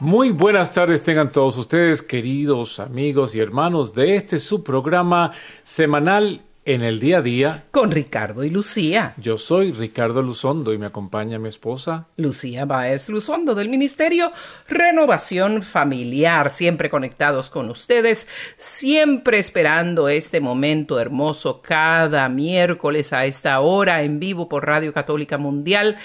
[0.00, 5.32] Muy buenas tardes tengan todos ustedes, queridos amigos y hermanos de este su programa
[5.62, 7.64] semanal en el día a día.
[7.70, 9.12] Con Ricardo y Lucía.
[9.18, 12.06] Yo soy Ricardo Luzondo y me acompaña mi esposa.
[12.16, 14.32] Lucía Baez Luzondo del Ministerio
[14.68, 23.60] Renovación Familiar, siempre conectados con ustedes, siempre esperando este momento hermoso cada miércoles a esta
[23.60, 25.98] hora en vivo por Radio Católica Mundial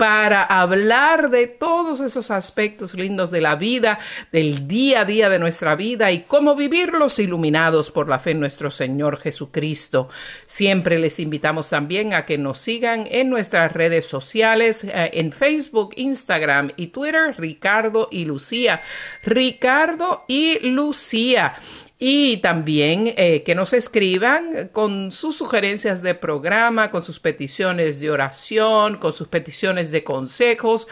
[0.00, 3.98] para hablar de todos esos aspectos lindos de la vida,
[4.32, 8.40] del día a día de nuestra vida y cómo vivirlos iluminados por la fe en
[8.40, 10.08] nuestro Señor Jesucristo.
[10.46, 15.92] Siempre les invitamos también a que nos sigan en nuestras redes sociales, eh, en Facebook,
[15.96, 18.80] Instagram y Twitter, Ricardo y Lucía.
[19.22, 21.56] Ricardo y Lucía.
[22.02, 28.10] Y también eh, que nos escriban con sus sugerencias de programa, con sus peticiones de
[28.10, 30.88] oración, con sus peticiones de consejos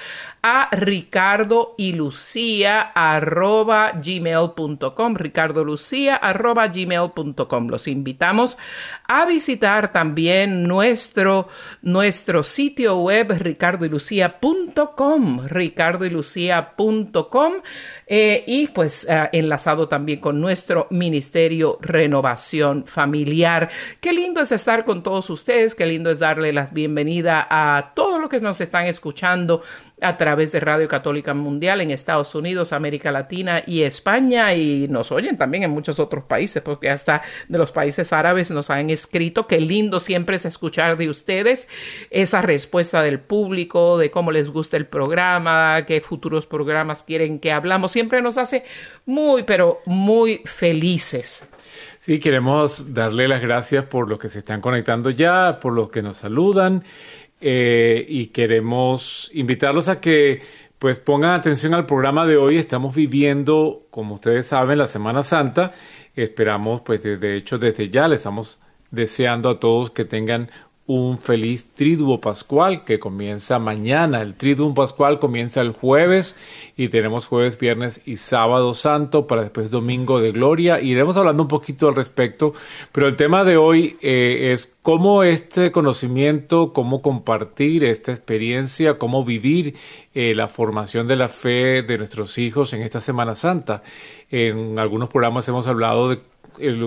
[0.48, 8.56] a ricardo y lucía arroba gmail.com ricardo lucía arroba gmail.com los invitamos
[9.06, 11.48] a visitar también nuestro
[11.82, 17.52] nuestro sitio web ricardoylucía.com ricardoylucía.com
[18.06, 23.68] eh, y pues eh, enlazado también con nuestro ministerio renovación familiar.
[24.00, 28.18] Qué lindo es estar con todos ustedes qué lindo es darle las bienvenida a todos
[28.18, 29.60] los que nos están escuchando
[30.00, 35.10] a través de Radio Católica Mundial en Estados Unidos, América Latina y España y nos
[35.12, 39.46] oyen también en muchos otros países porque hasta de los países árabes nos han escrito.
[39.46, 41.68] Qué lindo siempre es escuchar de ustedes
[42.10, 47.52] esa respuesta del público, de cómo les gusta el programa, qué futuros programas quieren que
[47.52, 47.92] hablamos.
[47.92, 48.64] Siempre nos hace
[49.06, 51.46] muy, pero muy felices.
[52.00, 56.00] Sí, queremos darle las gracias por los que se están conectando ya, por los que
[56.00, 56.82] nos saludan
[57.40, 60.42] eh, y queremos invitarlos a que
[60.78, 62.56] pues pongan atención al programa de hoy.
[62.56, 65.72] Estamos viviendo, como ustedes saben, la Semana Santa.
[66.14, 68.60] Esperamos, pues de hecho, desde ya les estamos
[68.90, 70.50] deseando a todos que tengan
[70.88, 74.22] un feliz Triduo Pascual que comienza mañana.
[74.22, 76.34] El Triduo Pascual comienza el jueves
[76.78, 80.80] y tenemos jueves, viernes y sábado santo para después domingo de gloria.
[80.80, 82.54] Iremos hablando un poquito al respecto,
[82.90, 89.26] pero el tema de hoy eh, es cómo este conocimiento, cómo compartir esta experiencia, cómo
[89.26, 89.74] vivir
[90.14, 93.82] eh, la formación de la fe de nuestros hijos en esta Semana Santa.
[94.30, 96.18] En algunos programas hemos hablado de,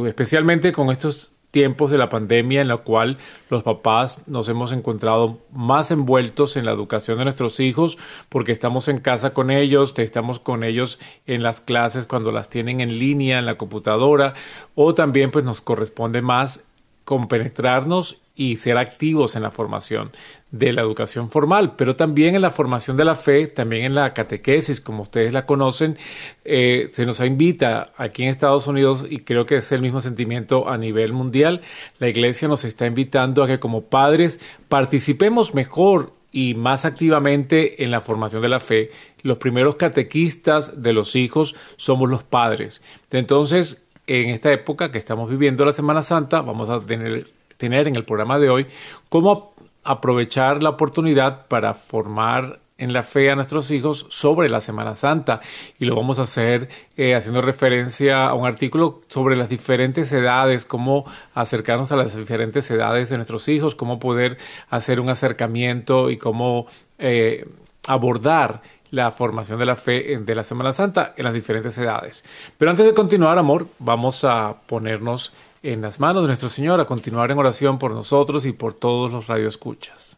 [0.08, 3.18] especialmente con estos tiempos de la pandemia en la cual
[3.50, 7.98] los papás nos hemos encontrado más envueltos en la educación de nuestros hijos
[8.30, 10.98] porque estamos en casa con ellos, estamos con ellos
[11.28, 14.34] en las clases cuando las tienen en línea en la computadora
[14.76, 16.64] o también pues nos corresponde más
[17.12, 20.14] compenetrarnos y ser activos en la formación
[20.50, 24.14] de la educación formal, pero también en la formación de la fe, también en la
[24.14, 25.98] catequesis, como ustedes la conocen,
[26.46, 30.70] eh, se nos invita aquí en Estados Unidos y creo que es el mismo sentimiento
[30.70, 31.60] a nivel mundial,
[32.00, 34.40] la iglesia nos está invitando a que como padres
[34.70, 38.90] participemos mejor y más activamente en la formación de la fe.
[39.22, 42.82] Los primeros catequistas de los hijos somos los padres.
[43.12, 43.84] Entonces,
[44.20, 48.40] en esta época que estamos viviendo la Semana Santa, vamos a tener en el programa
[48.40, 48.68] de hoy,
[49.10, 49.54] cómo
[49.84, 55.40] aprovechar la oportunidad para formar en la fe a nuestros hijos sobre la Semana Santa.
[55.80, 56.68] Y lo vamos a hacer
[56.98, 62.70] eh, haciendo referencia a un artículo sobre las diferentes edades, cómo acercarnos a las diferentes
[62.72, 64.38] edades de nuestros hijos, cómo poder
[64.70, 66.66] hacer un acercamiento y cómo
[66.98, 67.48] eh,
[67.88, 72.24] abordar la formación de la fe de la Semana Santa en las diferentes edades.
[72.58, 75.34] Pero antes de continuar, amor, vamos a ponernos
[75.64, 79.12] en las manos de nuestro Señor a continuar en oración por nosotros y por todos
[79.12, 80.18] los radioescuchas.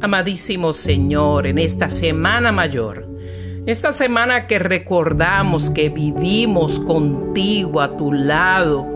[0.00, 3.08] Amadísimo Señor, en esta semana mayor,
[3.66, 8.86] Esta semana que recordamos que vivimos contigo a tu lado,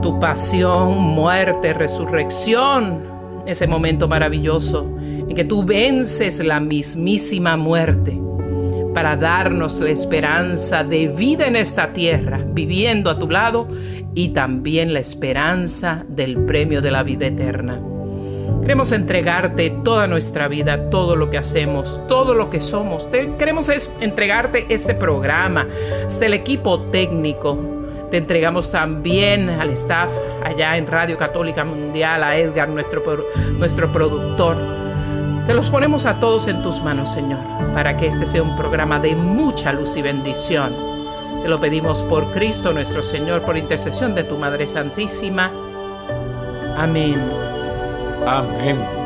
[0.00, 3.17] tu pasión, muerte, resurrección,
[3.48, 8.18] ese momento maravilloso en que tú vences la mismísima muerte
[8.94, 13.68] para darnos la esperanza de vida en esta tierra, viviendo a tu lado,
[14.14, 17.80] y también la esperanza del premio de la vida eterna.
[18.60, 23.08] Queremos entregarte toda nuestra vida, todo lo que hacemos, todo lo que somos.
[23.38, 23.70] queremos
[24.00, 25.66] entregarte este programa,
[26.06, 27.77] hasta el equipo técnico.
[28.10, 30.10] Te entregamos también al staff
[30.42, 33.02] allá en Radio Católica Mundial, a Edgar, nuestro,
[33.52, 34.56] nuestro productor.
[35.46, 37.38] Te los ponemos a todos en tus manos, Señor,
[37.74, 40.74] para que este sea un programa de mucha luz y bendición.
[41.42, 45.50] Te lo pedimos por Cristo nuestro Señor, por intercesión de tu Madre Santísima.
[46.76, 47.28] Amén.
[48.26, 48.97] Amén.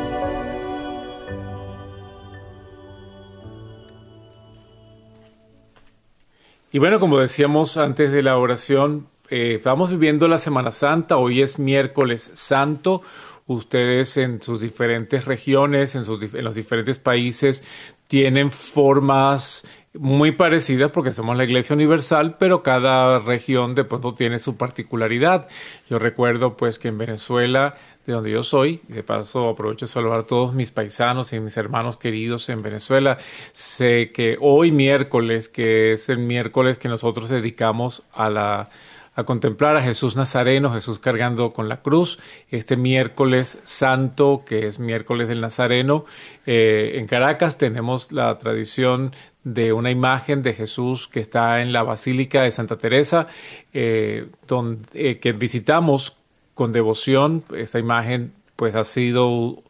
[6.74, 11.42] Y bueno, como decíamos antes de la oración, eh, vamos viviendo la Semana Santa, hoy
[11.42, 13.02] es miércoles santo,
[13.46, 17.62] ustedes en sus diferentes regiones, en, sus, en los diferentes países,
[18.06, 24.38] tienen formas muy parecidas porque somos la Iglesia Universal, pero cada región de pronto tiene
[24.38, 25.48] su particularidad.
[25.90, 27.74] Yo recuerdo pues que en Venezuela,
[28.06, 31.56] de donde yo soy, de paso aprovecho de saludar a todos mis paisanos y mis
[31.56, 33.18] hermanos queridos en Venezuela,
[33.52, 38.68] sé que hoy miércoles, que es el miércoles que nosotros dedicamos a la
[39.14, 42.18] a contemplar a Jesús Nazareno, Jesús cargando con la cruz.
[42.50, 46.04] Este miércoles santo, que es miércoles del Nazareno,
[46.46, 49.14] eh, en Caracas tenemos la tradición
[49.44, 53.26] de una imagen de Jesús que está en la Basílica de Santa Teresa,
[53.72, 56.16] eh, donde, eh, que visitamos
[56.54, 57.44] con devoción.
[57.54, 59.62] Esta imagen pues ha sido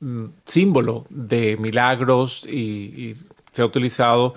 [0.00, 3.16] mm, símbolo de milagros y,
[3.52, 4.34] se ha utilizado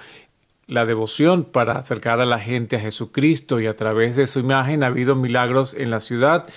[0.68, 4.84] la devoción para acercar a la gente a Jesucristo y a través de su imagen
[4.84, 6.50] ha habido milagros en la ciudad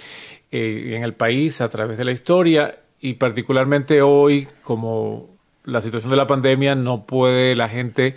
[0.50, 5.28] eh, en el país a través de la historia y particularmente hoy como
[5.64, 8.16] la situación de la pandemia no puede la gente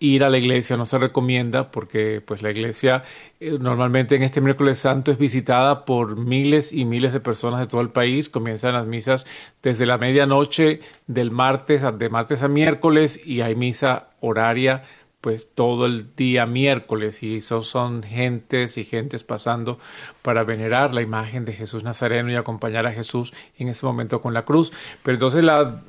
[0.00, 3.04] ir a la iglesia, no se recomienda porque pues la iglesia
[3.38, 7.66] eh, normalmente en este miércoles santo es visitada por miles y miles de personas de
[7.66, 9.26] todo el país, comienzan las misas
[9.62, 14.82] desde la medianoche del martes, de martes a miércoles y hay misa horaria
[15.20, 19.78] pues todo el día miércoles y esos son gentes y gentes pasando
[20.22, 24.32] para venerar la imagen de Jesús Nazareno y acompañar a Jesús en ese momento con
[24.32, 24.72] la cruz.
[25.02, 25.82] Pero entonces la,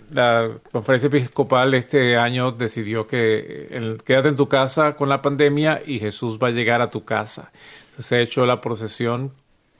[0.71, 6.37] conferencia episcopal este año decidió que quédate en tu casa con la pandemia y Jesús
[6.37, 7.51] va a llegar a tu casa.
[7.85, 9.31] Entonces se ha hecho la procesión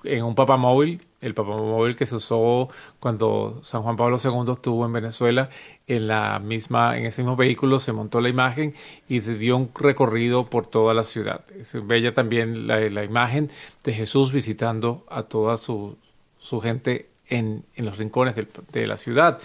[0.03, 2.67] en un papamóvil, el papamóvil que se usó
[2.99, 5.49] cuando San Juan Pablo II estuvo en Venezuela,
[5.87, 8.73] en la misma, en ese mismo vehículo se montó la imagen
[9.07, 11.41] y se dio un recorrido por toda la ciudad.
[11.59, 13.51] Es bella también la, la imagen
[13.83, 15.97] de Jesús visitando a toda su,
[16.39, 19.39] su gente en, en, los rincones de, la ciudad.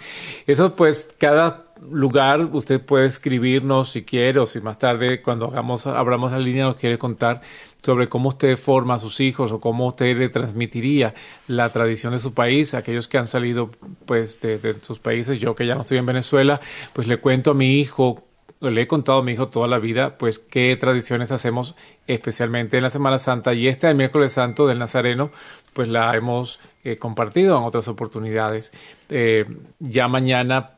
[0.45, 5.87] Eso pues cada lugar usted puede escribirnos si quiere o si más tarde cuando hagamos
[5.87, 7.41] abramos la línea nos quiere contar
[7.87, 11.13] sobre cómo usted forma a sus hijos o cómo usted le transmitiría
[11.47, 13.71] la tradición de su país, aquellos que han salido
[14.05, 16.59] pues de, sus países, yo que ya no estoy en Venezuela,
[16.91, 18.25] pues le cuento a mi hijo
[18.59, 21.75] le he contado a mi hijo toda la vida, pues qué tradiciones hacemos
[22.07, 25.31] especialmente en la Semana Santa y este el miércoles santo del Nazareno,
[25.71, 28.73] pues la hemos eh, compartido en otras oportunidades.
[29.07, 29.45] Eh,
[29.79, 30.71] ya mañana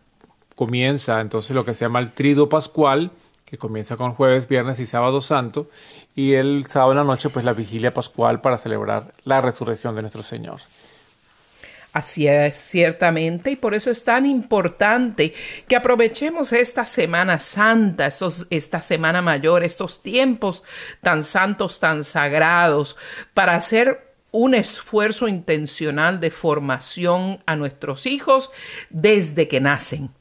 [0.54, 3.10] comienza entonces lo que se llama el Trido Pascual,
[3.50, 5.70] que comienza con jueves, viernes y sábado santo,
[6.16, 10.02] y el sábado en la noche, pues la vigilia pascual para celebrar la resurrección de
[10.02, 10.62] nuestro Señor.
[11.92, 15.34] Así es, ciertamente, y por eso es tan importante
[15.68, 18.10] que aprovechemos esta Semana Santa,
[18.52, 20.64] esta Semana Mayor, estos tiempos
[21.02, 22.96] tan santos, tan sagrados,
[23.34, 28.52] para hacer un esfuerzo intencional de formación a nuestros hijos
[28.92, 30.12] desde que nacen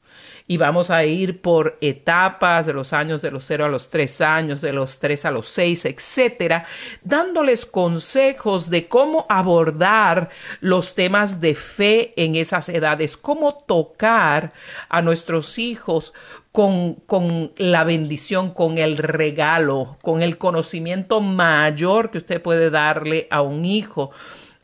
[0.50, 4.20] y vamos a ir por etapas de los años de los 0 a los 3
[4.22, 6.64] años, de los 3 a los 6, etcétera,
[7.02, 14.54] dándoles consejos de cómo abordar los temas de fe en esas edades, cómo tocar
[14.88, 16.14] a nuestros hijos
[16.50, 23.28] con, con, la bendición, con el regalo, con el conocimiento mayor que usted puede darle
[23.30, 24.12] a un hijo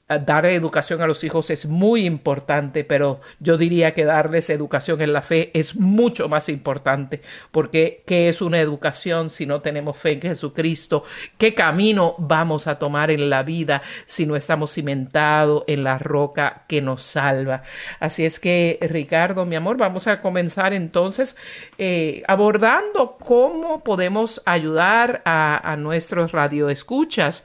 [0.06, 5.14] dar educación a los hijos es muy importante, pero yo diría que darles educación en
[5.14, 10.12] la fe es mucho más importante, porque ¿qué es una educación si no tenemos fe
[10.12, 11.04] en Jesucristo?
[11.38, 16.64] ¿Qué camino vamos a tomar en la vida si no estamos cimentados en la roca
[16.68, 17.62] que nos salva?
[17.98, 21.34] Así es que, Ricardo, mi amor, vamos a comenzar entonces
[21.78, 27.44] eh, abordando cómo podemos ayudar a nuestros radioescuchas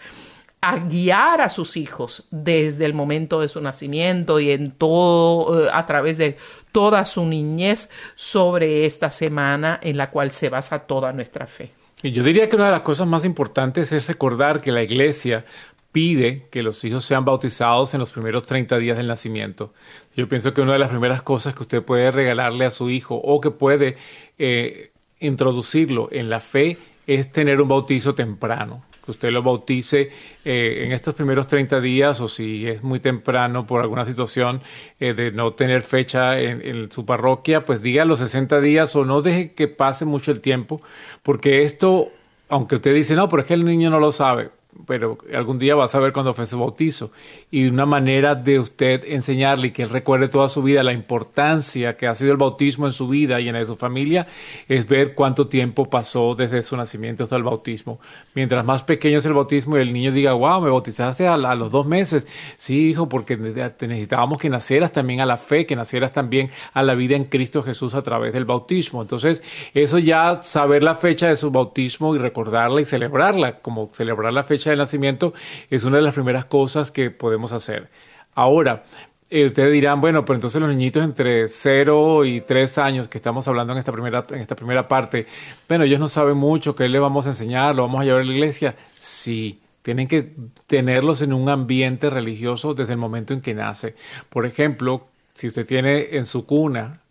[0.61, 5.69] a guiar a sus hijos desde el momento de su nacimiento y en todo, eh,
[5.71, 6.37] a través de
[6.71, 11.71] toda su niñez sobre esta semana en la cual se basa toda nuestra fe.
[12.03, 15.45] Yo diría que una de las cosas más importantes es recordar que la iglesia
[15.91, 19.73] pide que los hijos sean bautizados en los primeros 30 días del nacimiento.
[20.15, 23.15] Yo pienso que una de las primeras cosas que usted puede regalarle a su hijo
[23.15, 23.97] o que puede
[24.37, 30.11] eh, introducirlo en la fe es tener un bautizo temprano usted lo bautice
[30.45, 34.61] eh, en estos primeros 30 días o si es muy temprano por alguna situación
[34.99, 39.05] eh, de no tener fecha en, en, su parroquia, pues diga los 60 días o
[39.05, 40.81] no deje que pase mucho el tiempo,
[41.23, 42.09] porque esto,
[42.49, 44.49] aunque usted dice, no, pero es que el niño no lo sabe,
[44.85, 47.11] pero algún día va a saber cuándo fue su bautizo.
[47.49, 51.97] Y una manera de usted enseñarle y que él recuerde toda su vida la importancia
[51.97, 54.27] que ha sido el bautismo en su vida y en la de su familia
[54.67, 57.99] es ver cuánto tiempo pasó desde su nacimiento hasta el bautismo.
[58.35, 61.55] Mientras más pequeño es el bautismo y el niño diga, wow, me bautizaste a, a
[61.55, 62.27] los dos meses.
[62.57, 66.93] Sí, hijo, porque necesitábamos que nacieras también a la fe, que nacieras también a la
[66.93, 69.01] vida en Cristo Jesús a través del bautismo.
[69.01, 69.41] Entonces,
[69.73, 74.43] eso ya saber la fecha de su bautismo y recordarla y celebrarla, como celebrar la
[74.43, 75.33] fecha de nacimiento
[75.69, 77.89] es una de las primeras cosas que podemos hacer.
[78.35, 78.83] Ahora,
[79.29, 83.47] eh, ustedes dirán, bueno, pero entonces los niñitos entre 0 y 3 años que estamos
[83.47, 85.27] hablando en esta primera, en esta primera parte,
[85.67, 87.75] bueno, ellos no saben mucho, ¿qué le vamos a enseñar?
[87.75, 88.75] ¿Lo vamos a llevar a la iglesia?
[88.97, 90.33] Sí, tienen que
[90.65, 93.95] tenerlos en un ambiente religioso desde el momento en que nace.
[94.29, 97.01] Por ejemplo, si usted tiene en su cuna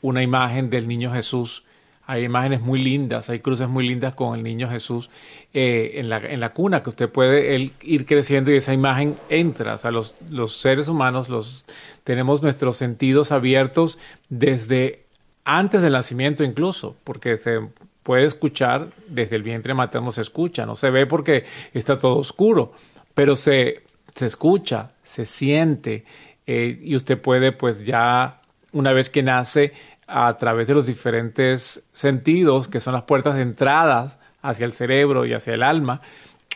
[0.00, 1.64] una imagen del niño Jesús,
[2.08, 5.10] hay imágenes muy lindas, hay cruces muy lindas con el niño Jesús
[5.52, 9.74] eh, en, la, en, la, cuna, que usted puede ir creciendo y esa imagen entra.
[9.74, 11.66] O sea, los, los seres humanos los,
[12.04, 13.98] tenemos nuestros sentidos abiertos
[14.30, 15.04] desde
[15.44, 17.60] antes del nacimiento incluso, porque se
[18.02, 22.72] puede escuchar desde el vientre materno, se escucha, no se ve porque está todo oscuro,
[23.14, 23.82] pero se,
[24.14, 26.06] se escucha, se siente
[26.46, 28.40] eh, y usted puede pues ya
[28.72, 29.74] una vez que nace
[30.08, 35.26] a través de los diferentes sentidos, que son las puertas de entrada hacia el cerebro
[35.26, 36.00] y hacia el alma,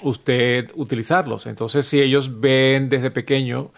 [0.01, 1.47] usted utilizarlos.
[1.47, 3.71] Entonces, si ellos ven desde pequeño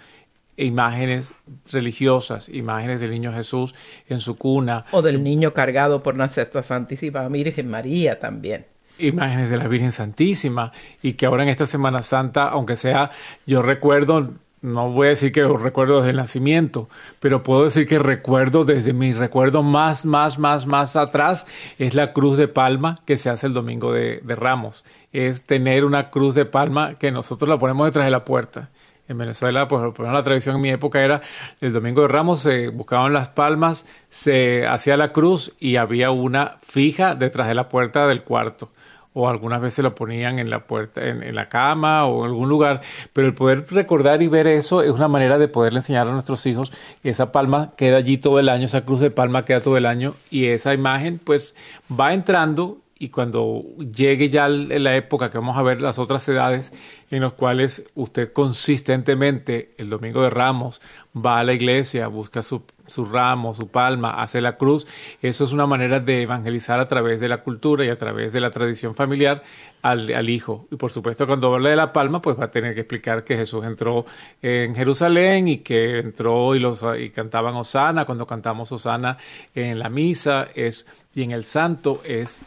[0.57, 1.35] imágenes
[1.73, 3.75] religiosas, imágenes del niño Jesús
[4.09, 4.85] en su cuna.
[4.93, 8.67] O del niño cargado por nuestra Santísima Virgen María también.
[8.99, 10.71] Imágenes de la Virgen Santísima
[11.03, 13.11] y que ahora en esta Semana Santa, aunque sea,
[13.45, 16.89] yo recuerdo no voy a decir que recuerdo desde el nacimiento,
[17.21, 21.47] pero puedo decir que recuerdo desde mi recuerdo más, más, más, más atrás,
[21.79, 24.83] es la cruz de palma que se hace el domingo de, Ramos.
[25.13, 28.71] Es tener una cruz de palma que nosotros la ponemos detrás de la puerta.
[29.07, 31.21] En Venezuela, pues la tradición en mi época era
[31.61, 36.57] el domingo de Ramos, se buscaban las palmas, se hacía la cruz y había una
[36.63, 38.71] fija detrás de la puerta del cuarto
[39.15, 42.49] o algunas veces lo ponían en la puerta, en, en, la cama o en algún
[42.49, 46.13] lugar, pero el poder recordar y ver eso es una manera de poderle enseñar a
[46.13, 49.61] nuestros hijos que esa palma queda allí todo el año, esa cruz de palma queda
[49.61, 51.55] todo el año y esa imagen pues
[51.89, 56.73] va entrando y cuando llegue ya la época que vamos a ver las otras edades
[57.11, 60.81] en las cuales usted consistentemente el domingo de Ramos
[61.15, 64.87] va a la iglesia, busca su, su ramo, su palma, hace la cruz,
[65.23, 68.41] eso es una manera de evangelizar a través de la cultura y a través de
[68.41, 69.43] la tradición familiar
[69.83, 70.67] al, hijo.
[70.71, 73.37] Y por supuesto cuando habla de la palma, pues va a tener que explicar que
[73.37, 74.05] Jesús entró
[74.43, 79.19] en Jerusalén y que entró y, los, y cantaban Osana, cuando cantamos Osana
[79.55, 82.41] en la misa es, y en el santo es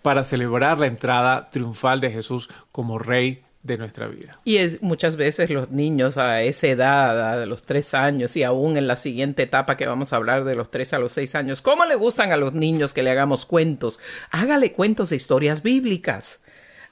[0.00, 4.40] para celebrar la entrada triunfal de Jesús como Rey de nuestra vida.
[4.44, 8.76] Y es, muchas veces los niños a esa edad, a los tres años y aún
[8.76, 11.62] en la siguiente etapa que vamos a hablar de los tres a los seis años,
[11.62, 14.00] ¿cómo le gustan a los niños que le hagamos cuentos?
[14.30, 16.40] Hágale cuentos de historias bíblicas.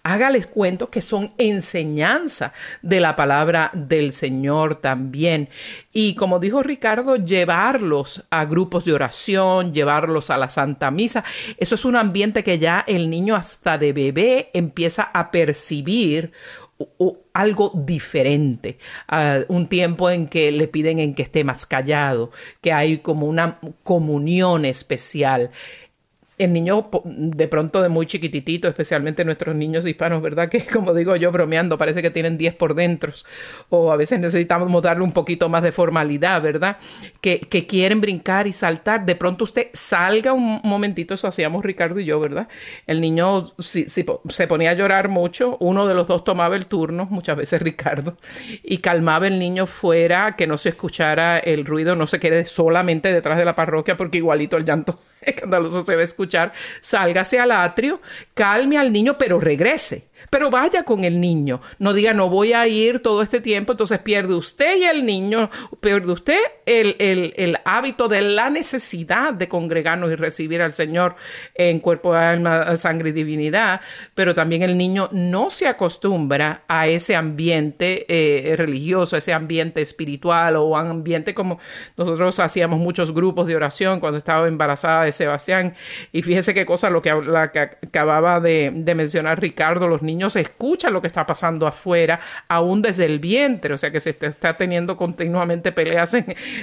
[0.02, 5.50] Hágales cuentos que son enseñanza de la palabra del Señor también.
[5.92, 11.22] Y como dijo Ricardo, llevarlos a grupos de oración, llevarlos a la Santa Misa.
[11.58, 16.32] Eso es un ambiente que ya el niño hasta de bebé empieza a percibir
[17.32, 18.78] algo diferente,
[19.10, 23.26] uh, un tiempo en que le piden en que esté más callado, que hay como
[23.26, 25.50] una comunión especial
[26.40, 30.48] el niño de pronto de muy chiquititito, especialmente nuestros niños hispanos, ¿verdad?
[30.48, 33.12] Que como digo yo bromeando, parece que tienen 10 por dentro
[33.68, 36.78] o a veces necesitamos darle un poquito más de formalidad, ¿verdad?
[37.20, 39.04] Que, que quieren brincar y saltar.
[39.04, 42.48] De pronto usted salga un momentito, eso hacíamos Ricardo y yo, ¿verdad?
[42.86, 47.06] El niño si, se ponía a llorar mucho, uno de los dos tomaba el turno,
[47.10, 48.16] muchas veces Ricardo,
[48.62, 53.12] y calmaba el niño fuera, que no se escuchara el ruido, no se quede solamente
[53.12, 57.52] detrás de la parroquia porque igualito el llanto escandaloso se va a escuchar, sálgase al
[57.52, 58.00] atrio,
[58.34, 60.09] calme al niño, pero regrese.
[60.28, 61.60] Pero vaya con el niño.
[61.78, 65.50] No diga, no voy a ir todo este tiempo, entonces pierde usted y el niño,
[65.80, 71.16] pierde usted el, el, el hábito de la necesidad de congregarnos y recibir al Señor
[71.54, 73.80] en cuerpo, alma, sangre y divinidad,
[74.14, 80.56] pero también el niño no se acostumbra a ese ambiente eh, religioso, ese ambiente espiritual
[80.56, 81.58] o ambiente como
[81.96, 85.74] nosotros hacíamos muchos grupos de oración cuando estaba embarazada Sebastián.
[86.12, 91.06] Y fíjese qué cosa lo que, acababa de, mencionar Ricardo, los niños escuchan lo que
[91.06, 96.16] está pasando afuera, aún desde el vientre, o sea que se está, teniendo continuamente peleas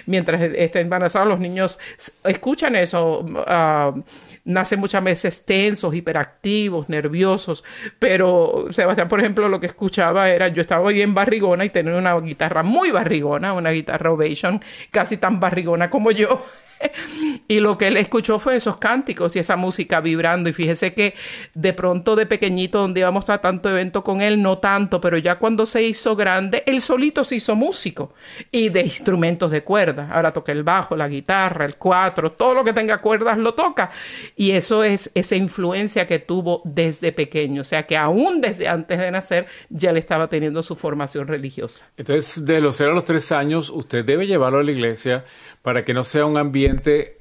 [0.05, 1.79] mientras está embarazado, los niños
[2.23, 3.21] escuchan eso.
[3.21, 4.03] Uh,
[4.47, 7.63] nacen muchas veces tensos, hiperactivos, nerviosos,
[7.99, 12.17] pero Sebastián, por ejemplo, lo que escuchaba era, yo estaba bien barrigona y tenía una
[12.19, 16.45] guitarra muy barrigona, una guitarra Ovation, casi tan barrigona como yo.
[17.47, 20.49] y lo que él escuchó fue esos cánticos y esa música vibrando.
[20.49, 21.13] Y fíjese que
[21.53, 25.37] de pronto de pequeñito, donde íbamos a tanto evento con él, no tanto, pero ya
[25.37, 28.13] cuando se hizo grande, él solito se hizo músico
[28.51, 30.09] y de instrumentos de cuerda.
[30.11, 33.91] Ahora toca el bajo, la guitarra, el cuatro, todo lo que tenga cuerdas lo toca.
[34.35, 37.61] Y eso es esa influencia que tuvo desde pequeño.
[37.61, 41.89] O sea que aún desde antes de nacer ya le estaba teniendo su formación religiosa.
[41.97, 45.25] Entonces, de los cero a los tres años, usted debe llevarlo a la iglesia
[45.67, 47.17] para que no sea un ambiente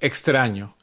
[0.00, 0.74] extraño.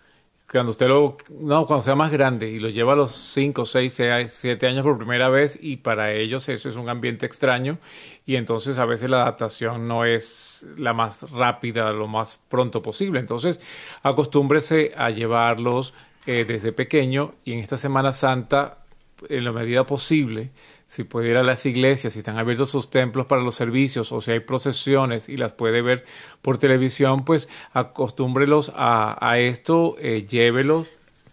[0.47, 4.01] Cuando usted lo, no, cuando sea más grande y lo lleva a los 5, 6,
[4.27, 7.79] 7 años por primera vez y para ellos eso es un ambiente extraño
[8.27, 13.19] y entonces a veces la adaptación no es la más rápida, lo más pronto posible.
[13.19, 13.59] Entonces
[14.03, 15.95] acostúmbrese a llevarlos
[16.27, 18.85] eh, desde pequeño y en esta Semana Santa,
[19.27, 20.51] en la medida posible,
[20.87, 24.21] si puede ir a las iglesias, si están abiertos sus templos para los servicios o
[24.21, 26.05] si hay procesiones y las puede ver
[26.41, 30.87] por televisión, pues acostúmbrelos a, esto, eh, llévelos,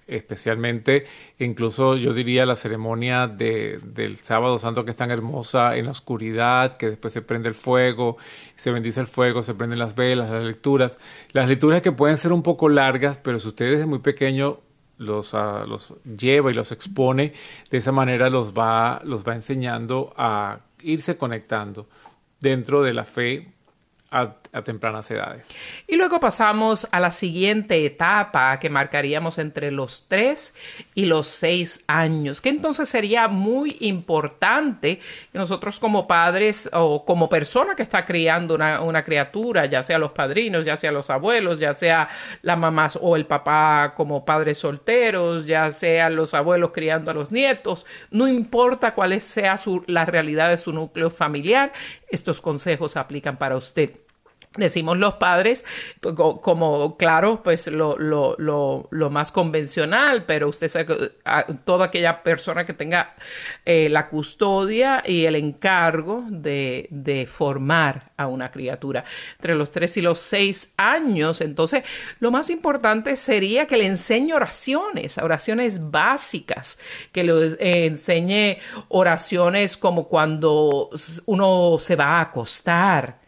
[0.06, 1.06] especialmente
[1.38, 5.92] incluso yo diría la ceremonia de, del sábado santo que es tan hermosa en la
[5.92, 8.16] oscuridad, que después se prende el fuego,
[8.56, 10.98] se bendice el fuego, se prenden las velas, las lecturas,
[11.32, 14.58] las lecturas que pueden ser un poco largas, pero si usted desde muy pequeño
[15.04, 17.32] los, uh, los lleva y los expone,
[17.70, 21.86] de esa manera los va, los va enseñando a irse conectando
[22.40, 23.54] dentro de la fe
[24.14, 25.44] a, tempranas edades.
[25.88, 30.54] Y luego pasamos a la siguiente etapa que marcaríamos entre los 3
[30.94, 35.00] y los 6 años, que entonces sería muy importante
[35.32, 40.12] que nosotros como padres o como persona que está criando una, criatura, ya sea los
[40.12, 42.08] padrinos, ya sea los abuelos, ya sea
[42.42, 47.32] la mamá o el papá como padres solteros, ya sea los abuelos criando a los
[47.32, 51.72] nietos, no importa cuál sea su, la realidad de su núcleo familiar,
[52.08, 54.03] estos consejos aplican para usted.
[54.56, 55.64] Decimos los padres,
[56.00, 61.12] pues, como claro, pues lo, lo, lo, más convencional, pero usted sabe
[61.64, 63.16] toda aquella persona que tenga
[63.64, 69.96] eh, la custodia y el encargo de, de, formar a una criatura entre los tres
[69.96, 71.40] y los seis años.
[71.40, 71.82] Entonces,
[72.20, 76.78] lo más importante sería que le enseñe oraciones, oraciones básicas,
[77.10, 80.90] que le enseñe oraciones como cuando
[81.26, 83.23] uno se va a acostar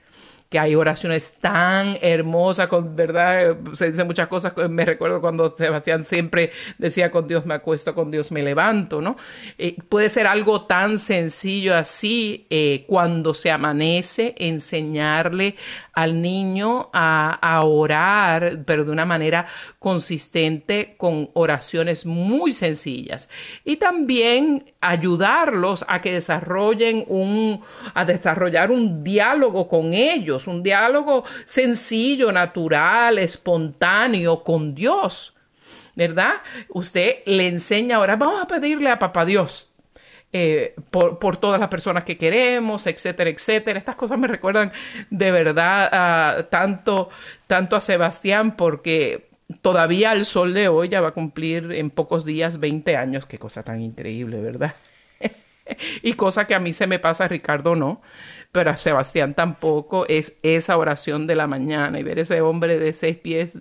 [0.57, 7.11] hay oraciones tan hermosas, verdad, se dicen muchas cosas, me recuerdo cuando Sebastián siempre decía,
[7.11, 9.17] con Dios me acuesto, con Dios me levanto, ¿no?
[9.59, 15.57] Eh, puede ser algo tan sencillo así, eh, cuando se amanece, enseñarle
[15.93, 19.47] al niño a, a orar, pero de una manera
[19.79, 23.29] consistente, con oraciones muy sencillas.
[23.65, 27.61] Y también ayudarlos a que desarrollen un,
[27.95, 35.35] a desarrollar un diálogo con ellos un diálogo sencillo, natural, espontáneo con Dios.
[35.95, 36.35] ¿Verdad?
[36.69, 39.73] Usted le enseña ahora, vamos a pedirle a Papá Dios,
[40.33, 43.79] eh, por, todas las personas que queremos, etcétera, etcétera.
[43.79, 44.71] Estas cosas me recuerdan
[45.09, 47.09] de verdad tanto,
[47.47, 49.31] tanto a Sebastián porque
[49.63, 53.27] todavía al sol de hoy ya va a cumplir en pocos días 20 años.
[53.27, 54.75] Qué cosa tan increíble, ¿verdad?
[56.03, 58.01] Y cosa que a mí se me pasa, Ricardo no
[58.57, 62.95] pero a Sebastián tampoco es esa oración de la mañana y ver ese hombre de
[62.95, 63.59] seis pies,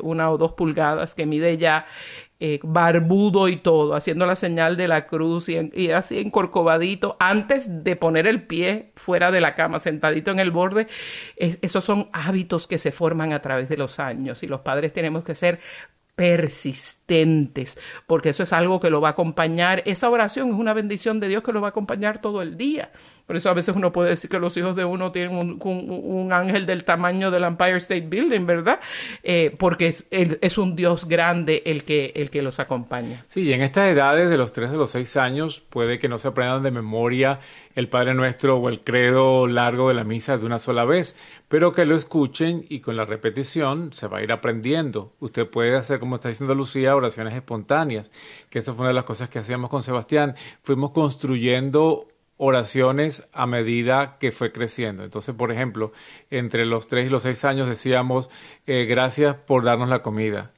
[0.00, 1.86] una o dos pulgadas que mide ya
[2.40, 7.94] eh, barbudo y todo, haciendo la señal de la cruz y, así encorcovadito, antes de
[7.94, 10.88] poner el pie fuera de la cama, sentadito en el borde.
[11.36, 15.22] esos son hábitos que se forman a través de los años y los padres tenemos
[15.22, 15.60] que ser
[16.14, 19.82] persistentes, porque eso es algo que lo va a acompañar.
[19.84, 22.92] Esa oración es una bendición de Dios que lo va a acompañar todo el día.
[23.26, 26.66] Por eso a veces uno puede decir que los hijos de uno tienen un, ángel
[26.66, 28.80] del tamaño del Empire State Building, ¿verdad?
[29.22, 33.24] Eh, porque es, es, un Dios grande el que, el que los acompaña.
[33.28, 36.18] Sí, y en estas edades de los 3 a los 6 años puede que no
[36.18, 37.40] se aprendan de memoria
[37.74, 41.16] el Padre Nuestro o el credo largo de la misa de una sola vez,
[41.48, 45.12] pero que lo escuchen y con la repetición se va a ir aprendiendo.
[45.20, 48.10] Usted puede hacer, como está diciendo Lucía, oraciones espontáneas,
[48.50, 50.34] que esa fue una de las cosas que hacíamos con Sebastián.
[50.62, 55.04] Fuimos construyendo oraciones a medida que fue creciendo.
[55.04, 55.92] Entonces, por ejemplo,
[56.30, 58.30] entre los tres y los seis años decíamos,
[58.66, 60.53] eh, gracias por darnos la comida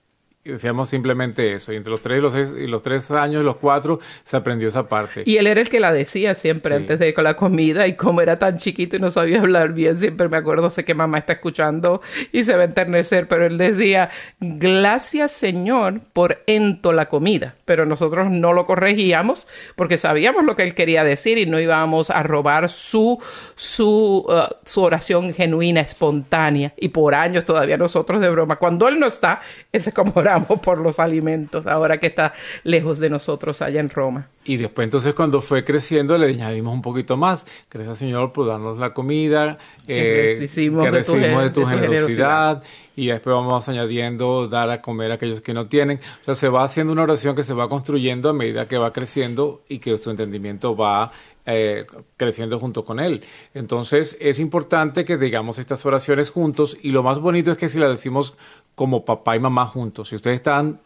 [0.53, 1.73] decíamos simplemente eso.
[1.73, 4.37] Y entre los tres y los, seis, y los tres años y los cuatro se
[4.37, 5.23] aprendió esa parte.
[5.25, 7.87] Y él era el que la decía siempre antes de con la comida.
[7.87, 10.95] Y como era tan chiquito y no sabía hablar bien, siempre me acuerdo, sé que
[10.95, 12.01] mamá está escuchando
[12.33, 17.55] y se va a enternecer, pero él decía, gracias Señor por ento la comida.
[17.65, 22.11] Pero nosotros no lo corregíamos porque sabíamos lo que él quería decir y no íbamos
[22.11, 23.19] a robar su,
[23.55, 26.73] su, uh, su oración genuina, espontánea.
[26.77, 29.41] Y por años todavía nosotros de broma, cuando él no está,
[29.73, 32.33] ese como oramos por los alimentos, ahora que está
[32.65, 34.29] lejos de nosotros allá en Roma.
[34.45, 37.47] Y después entonces cuando fue creciendo le añadimos un poquito más.
[37.71, 42.63] Gracias Señor por darnos la comida, que eh, recibimos, de, tu, generosidad,
[42.95, 46.01] y después vamos añadiendo dar a comer a aquellos que no tienen.
[46.23, 48.93] O sea, se va haciendo una oración que se va construyendo a medida que va
[48.93, 51.13] creciendo y que su entendimiento va
[51.47, 53.25] eh, creciendo junto con él.
[53.55, 57.79] Entonces es importante que digamos estas oraciones juntos y lo más bonito es que si
[57.79, 58.35] las decimos
[58.75, 60.09] como papá y mamá juntos.
[60.09, 60.81] Si ustedes están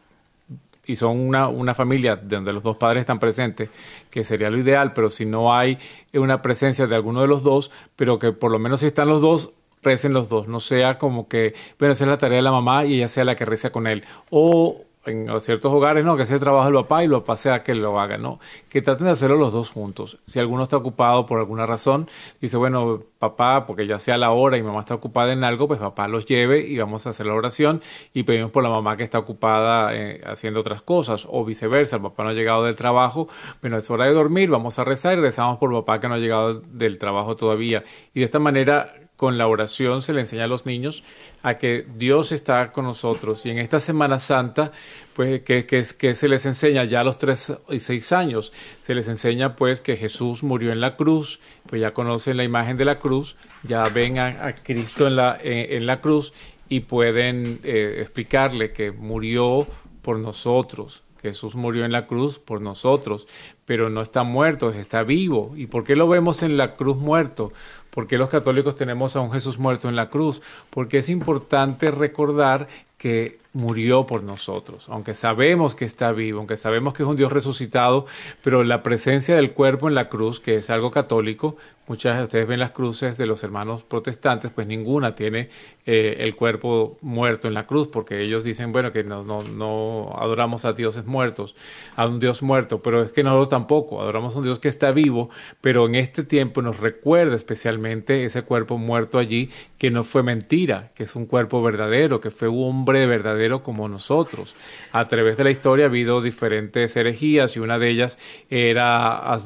[0.87, 3.71] y son una, una familia donde los dos padres están presentes,
[4.11, 5.79] que sería lo ideal, pero si no hay
[6.13, 9.21] una presencia de alguno de los dos, pero que por lo menos si están los
[9.21, 12.53] dos, recen los dos, no sea como que, bueno, esa es la tarea de la
[12.53, 14.05] mamá y ella sea la que reza con él.
[14.31, 17.75] O en ciertos hogares, no, que el trabajo del papá y el papá sea que
[17.75, 20.19] lo haga, no, que traten de hacerlo los dos juntos.
[20.27, 22.09] Si alguno está ocupado por alguna razón,
[22.41, 25.81] dice, bueno, papá, porque ya sea la hora y mamá está ocupada en algo, pues
[25.81, 27.81] papá los lleve y vamos a hacer la oración
[28.13, 32.03] y pedimos por la mamá que está ocupada eh, haciendo otras cosas, o viceversa, el
[32.03, 33.29] papá no ha llegado del trabajo,
[33.63, 36.19] bueno, es hora de dormir, vamos a rezar y rezamos por papá que no ha
[36.19, 37.85] llegado del trabajo todavía.
[38.13, 41.03] Y de esta manera con la oración se le enseña a los niños
[41.43, 43.45] a que Dios está con nosotros.
[43.45, 44.73] Y en esta Semana Santa,
[45.13, 49.09] pues, que, que, se les enseña ya a los tres y seis años, se les
[49.09, 52.99] enseña pues que Jesús murió en la cruz, pues ya conocen la imagen de la
[52.99, 56.33] cruz, ya ven a, Cristo en la, en, la cruz
[56.71, 59.67] y pueden eh, explicarle que murió
[60.01, 63.29] por nosotros, Jesús murió en la cruz por nosotros,
[63.67, 65.53] pero no está muerto, está vivo.
[65.57, 67.53] ¿Y por qué lo vemos en la cruz muerto?
[67.91, 70.43] ¿Por qué los católicos tenemos a un Jesús muerto en la cruz?
[70.71, 76.95] Porque es importante recordar que murió por nosotros, aunque sabemos que está vivo, aunque sabemos
[76.95, 78.07] que es un Dios resucitado,
[78.43, 81.57] pero la presencia del cuerpo en la cruz, que es algo católico,
[81.89, 85.49] muchas de ustedes ven las cruces de los hermanos protestantes, pues ninguna tiene
[85.87, 90.65] eh, el cuerpo muerto en la cruz, porque ellos dicen, bueno, que no, no, adoramos
[90.65, 91.57] a dioses muertos,
[91.97, 94.93] a un Dios muerto, pero es que nosotros tampoco, adoramos a un Dios que está
[94.93, 100.23] vivo, pero en este tiempo nos recuerda especialmente ese cuerpo muerto allí, que no fue
[100.23, 104.55] mentira, que es un cuerpo verdadero, que fue un hombre verdadero como nosotros.
[104.93, 108.19] A través de la historia ha habido diferentes herejías y una de ellas
[108.51, 109.39] era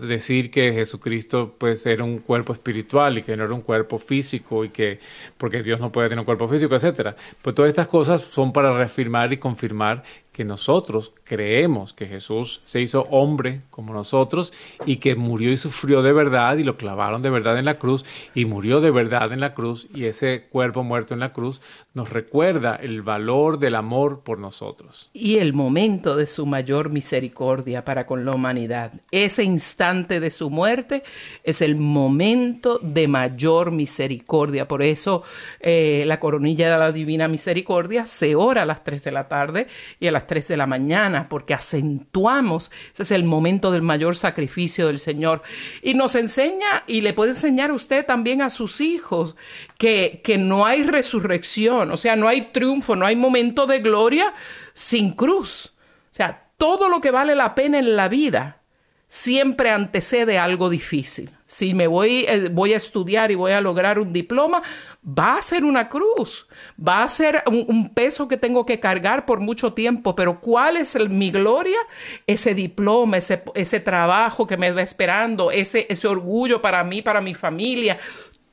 [0.00, 4.64] decir que Jesucristo pues era un cuerpo espiritual y que no era un cuerpo físico
[4.64, 5.00] y que
[5.38, 7.16] porque Dios no puede tener un cuerpo físico, etcétera.
[7.42, 10.02] Pues todas estas cosas son para reafirmar y confirmar
[10.34, 14.52] que nosotros creemos que Jesús se hizo hombre como nosotros
[14.84, 18.04] y que murió y sufrió de verdad y lo clavaron de verdad en la cruz
[18.34, 21.60] y murió de verdad en la cruz y ese cuerpo muerto en la cruz
[21.94, 25.10] nos recuerda el valor del amor por nosotros.
[25.12, 28.92] Y el momento de su mayor misericordia para con la humanidad.
[29.12, 31.04] Ese instante de su muerte
[31.44, 34.66] es el momento de mayor misericordia.
[34.66, 35.22] Por eso
[35.60, 39.68] eh, la coronilla de la Divina Misericordia se ora a las 3 de la tarde
[40.00, 44.16] y a las 3 de la mañana, porque acentuamos, ese es el momento del mayor
[44.16, 45.42] sacrificio del Señor.
[45.80, 49.36] Y nos enseña, y le puede enseñar usted también a sus hijos,
[49.78, 54.34] que, que no hay resurrección, o sea, no hay triunfo, no hay momento de gloria
[54.72, 55.74] sin cruz.
[56.12, 58.60] O sea, todo lo que vale la pena en la vida
[59.14, 61.30] siempre antecede algo difícil.
[61.46, 64.60] Si me voy, eh, voy a estudiar y voy a lograr un diploma,
[65.06, 69.38] va a ser una cruz, va a ser un, peso que tengo que cargar por
[69.38, 71.78] mucho tiempo, pero ¿cuál es mi gloria?
[72.26, 77.20] Ese diploma, ese, ese trabajo que me va esperando, ese, ese orgullo para mí, para
[77.20, 77.98] mi familia,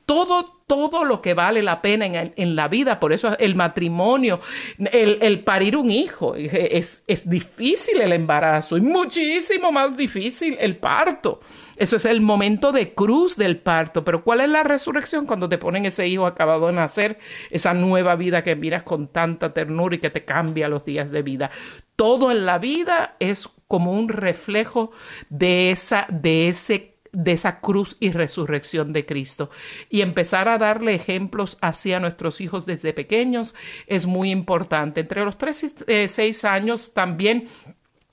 [0.06, 2.98] todo, todo lo que vale la pena en, la vida.
[3.00, 4.40] Por eso el matrimonio,
[4.78, 11.40] el, parir un hijo, es, es, difícil el embarazo y muchísimo más difícil el parto.
[11.76, 14.04] Eso es el momento de cruz del parto.
[14.04, 17.18] Pero ¿cuál es la resurrección cuando te ponen ese hijo acabado de nacer,
[17.50, 21.22] esa nueva vida que miras con tanta ternura y que te cambia los días de
[21.22, 21.50] vida?
[21.96, 24.90] Todo en la vida es como un reflejo
[25.30, 29.50] de, esa, de ese de esa cruz y resurrección de Cristo.
[29.90, 33.54] Y empezar a darle ejemplos hacia nuestros hijos desde pequeños
[33.86, 35.00] es muy importante.
[35.00, 35.72] Entre los tres y
[36.08, 37.48] 6 eh, años también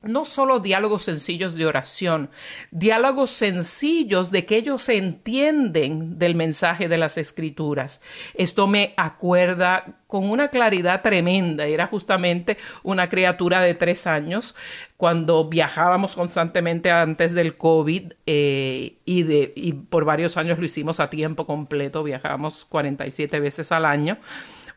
[0.01, 2.29] no solo diálogos sencillos de oración,
[2.71, 8.01] diálogos sencillos de que ellos entienden del mensaje de las escrituras.
[8.33, 11.65] Esto me acuerda con una claridad tremenda.
[11.65, 14.55] Era justamente una criatura de tres años
[14.95, 21.09] cuando viajábamos constantemente antes del COVID eh, y, y por varios años lo hicimos a
[21.09, 24.17] tiempo completo, viajábamos 47 veces al año.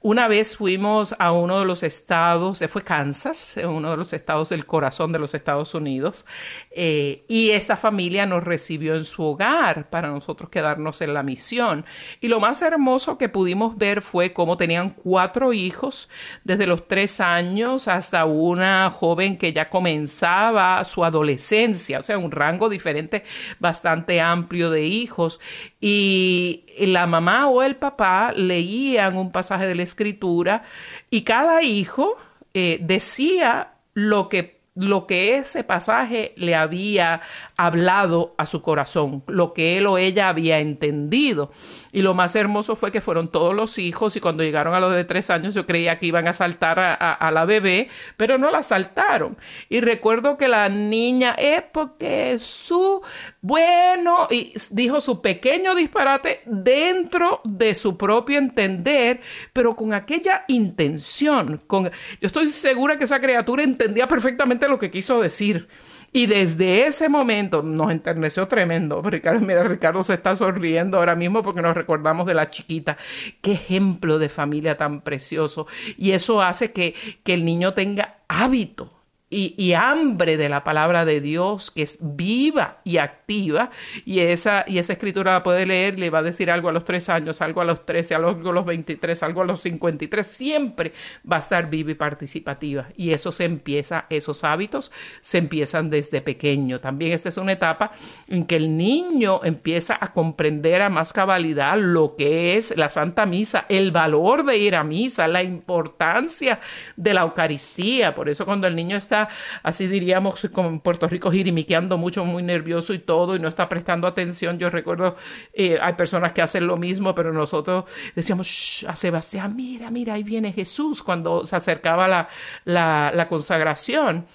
[0.04, 4.12] Una vez fuimos a uno de los estados, eh, fue Kansas, eh, uno de los
[4.12, 6.26] estados del corazón de los Estados Unidos,
[6.72, 11.84] eh, y esta familia nos recibió en su hogar para nosotros quedarnos en la misión.
[12.20, 16.08] Y lo más hermoso que pudimos ver fue cómo tenían cuatro hijos,
[16.42, 22.32] desde los tres años hasta una joven que ya comenzaba su adolescencia, o sea, un
[22.32, 23.22] rango diferente
[23.60, 25.38] bastante amplio de hijos.
[25.84, 30.62] Y la mamá o el papá leían un pasaje de la escritura
[31.10, 32.16] y cada hijo
[32.54, 37.20] eh, decía lo que lo que ese pasaje le había
[37.66, 41.52] hablado a su corazón, lo que él o ella había entendido.
[41.92, 44.94] Y lo más hermoso fue que fueron todos los hijos y cuando llegaron a los
[44.94, 48.62] de tres años yo creía que iban a saltar a, la bebé, pero no la
[48.62, 49.36] saltaron.
[49.68, 53.02] Y recuerdo que la niña, es porque su,
[53.40, 59.20] bueno, y dijo su pequeño disparate dentro de su propio entender,
[59.52, 61.90] pero con aquella intención, con, yo
[62.26, 65.68] estoy segura que esa criatura entendía perfectamente lo que quiso decir.
[66.12, 69.00] Y desde ese momento nos enterneció tremendo.
[69.02, 72.98] Ricardo, mira, Ricardo se está sonriendo ahora mismo porque nos recordamos de la chiquita.
[73.40, 75.66] Qué ejemplo de familia tan precioso.
[75.96, 76.94] Y eso hace que,
[77.24, 79.01] que el niño tenga hábito
[79.32, 83.70] y, hambre de la palabra de Dios, que es viva y activa,
[84.04, 86.84] y esa, y esa escritura la puede leer, le va a decir algo a los
[86.84, 90.08] tres años, algo a los trece, algo a los veintitrés, algo a los cincuenta y
[90.08, 90.92] tres, siempre
[91.30, 92.88] va a estar viva y participativa.
[92.96, 94.92] Y eso se empieza, esos hábitos
[95.22, 96.80] se empiezan desde pequeño.
[96.80, 97.92] También esta es una etapa
[98.28, 103.24] en que el niño empieza a comprender a más cabalidad lo que es la Santa
[103.24, 106.60] Misa, el valor de ir a misa, la importancia
[106.96, 108.14] de la Eucaristía.
[108.14, 109.21] Por eso cuando el niño está
[109.62, 113.68] así diríamos, como en Puerto Rico, jirimiqueando mucho, muy nervioso y todo, y no está
[113.68, 114.58] prestando atención.
[114.58, 115.16] Yo recuerdo,
[115.52, 120.22] eh, hay personas que hacen lo mismo, pero nosotros decíamos a Sebastián, mira, mira, ahí
[120.22, 122.28] viene Jesús, cuando se acercaba la,
[122.64, 124.26] la, la consagración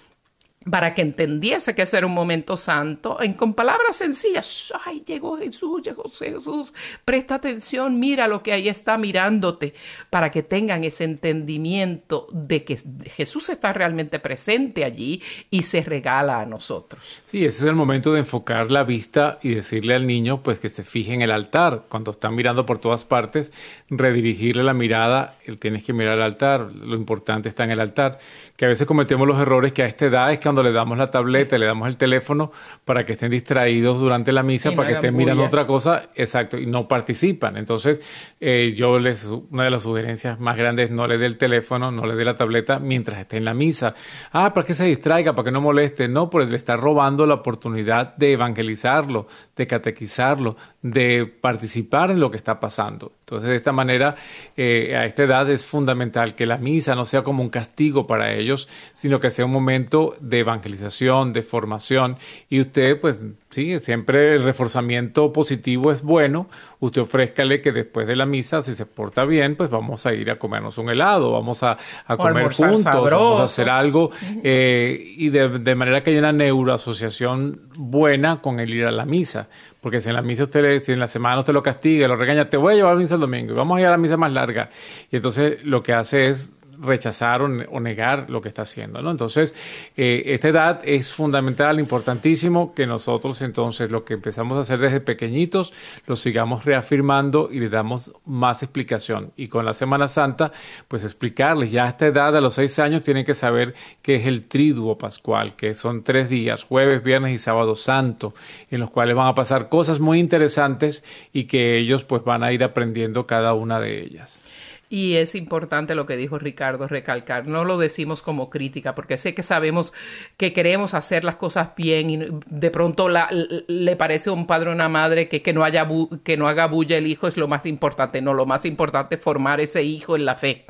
[0.70, 5.82] para que entendiese que ese un momento santo, en, con palabras sencillas, ay, llegó Jesús,
[5.84, 9.74] llegó Jesús, presta atención, mira lo que ahí está mirándote,
[10.10, 12.78] para que tengan ese entendimiento de que
[13.16, 17.20] Jesús está realmente presente allí y se regala a nosotros.
[17.32, 20.70] Sí, ese es el momento de enfocar la vista y decirle al niño, pues que
[20.70, 23.52] se fije en el altar, cuando está mirando por todas partes,
[23.90, 28.20] redirigirle la mirada, él tienes que mirar al altar, lo importante está en el altar,
[28.56, 31.58] que a veces cometemos los errores que a esta edad es le damos la tableta,
[31.58, 32.52] le damos el teléfono
[32.86, 36.66] para que estén distraídos durante la misa, para que estén mirando otra cosa, exacto, y
[36.66, 37.58] no participan.
[37.58, 38.02] Entonces,
[38.40, 42.06] eh, yo les, una de las sugerencias más grandes, no le dé el teléfono, no
[42.06, 43.96] le dé la tableta mientras esté en la misa.
[44.32, 46.08] Ah, para que se distraiga, para que no moleste.
[46.08, 52.32] No, porque le está robando la oportunidad de evangelizarlo, de catequizarlo, de participar en lo
[52.32, 53.14] que está pasando.
[53.20, 54.16] Entonces, de esta manera,
[54.56, 58.34] eh, a esta edad es fundamental que la misa no sea como un castigo para
[58.34, 62.18] ellos, sino que sea un momento de evangelización, de formación.
[62.50, 66.48] Y usted, pues, sí, siempre el reforzamiento positivo es bueno.
[66.80, 70.30] Usted ofrézcale que después de la misa, si se porta bien, pues vamos a ir
[70.30, 71.78] a comernos un helado, vamos a,
[72.18, 74.12] comer juntos, vamos a hacer algo.
[74.44, 79.06] Eh, y de, de manera que haya una neuroasociación buena con el ir a la
[79.06, 79.48] misa.
[79.82, 82.50] Porque si en la misa usted, si en la semana usted lo castiga, lo regaña,
[82.50, 84.18] te voy a llevar a misa el domingo y vamos a ir a la misa
[84.18, 84.70] más larga.
[85.12, 89.02] Y entonces lo que hace es rechazar o, negar lo que está haciendo.
[89.02, 89.12] ¿no?
[89.12, 89.54] Entonces,
[89.96, 95.00] eh, esta edad es fundamental, importantísimo que nosotros entonces lo que empezamos a hacer desde
[95.00, 95.74] pequeñitos
[96.06, 99.32] lo sigamos reafirmando y le damos más explicación.
[99.36, 100.52] Y con la Semana Santa,
[100.88, 104.26] pues explicarles, ya a esta edad, a los seis años, tienen que saber qué es
[104.26, 108.34] el triduo pascual, que son tres días, jueves, viernes y sábado santo,
[108.70, 112.52] en los cuales van a pasar cosas muy interesantes y que ellos pues van a
[112.52, 114.42] ir aprendiendo cada una de ellas.
[114.90, 119.36] Y es importante lo que dijo Ricardo, recalcar, no lo decimos como crítica, porque sé
[119.36, 119.94] que sabemos
[120.38, 124.74] que queremos hacer las cosas bien y de pronto le parece a un padre o
[124.74, 125.88] una madre que, que, no haya
[126.24, 128.22] que no haga bulla el hijo es lo más importante.
[128.22, 130.66] No, lo más importante es formar ese hijo en la fe.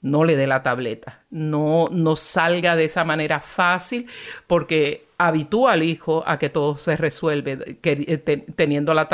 [0.00, 4.06] No le dé la tableta, no, no salga de esa manera fácil,
[4.46, 9.08] porque habitúa al hijo a que todo se resuelve eh, teniendo la,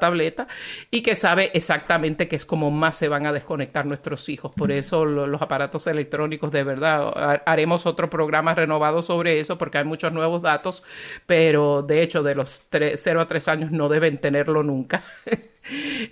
[0.00, 0.46] tableta
[0.90, 4.52] y que sabe exactamente que es como más se van a desconectar nuestros hijos.
[4.56, 9.84] Por eso los aparatos electrónicos, de verdad, haremos otro programa renovado sobre eso porque hay
[9.84, 10.82] muchos nuevos datos,
[11.26, 15.02] pero de hecho de los 0 a 3 años no deben tenerlo nunca.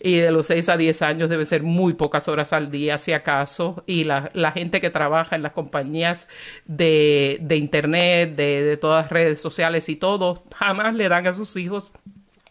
[0.00, 3.12] y de los 6 a 10 años debe ser muy pocas horas al día, si
[3.12, 3.82] acaso.
[3.86, 6.28] Y la, gente que trabaja en las compañías
[6.66, 11.92] de, Internet, de, de todas redes sociales y todo, jamás le dan a sus hijos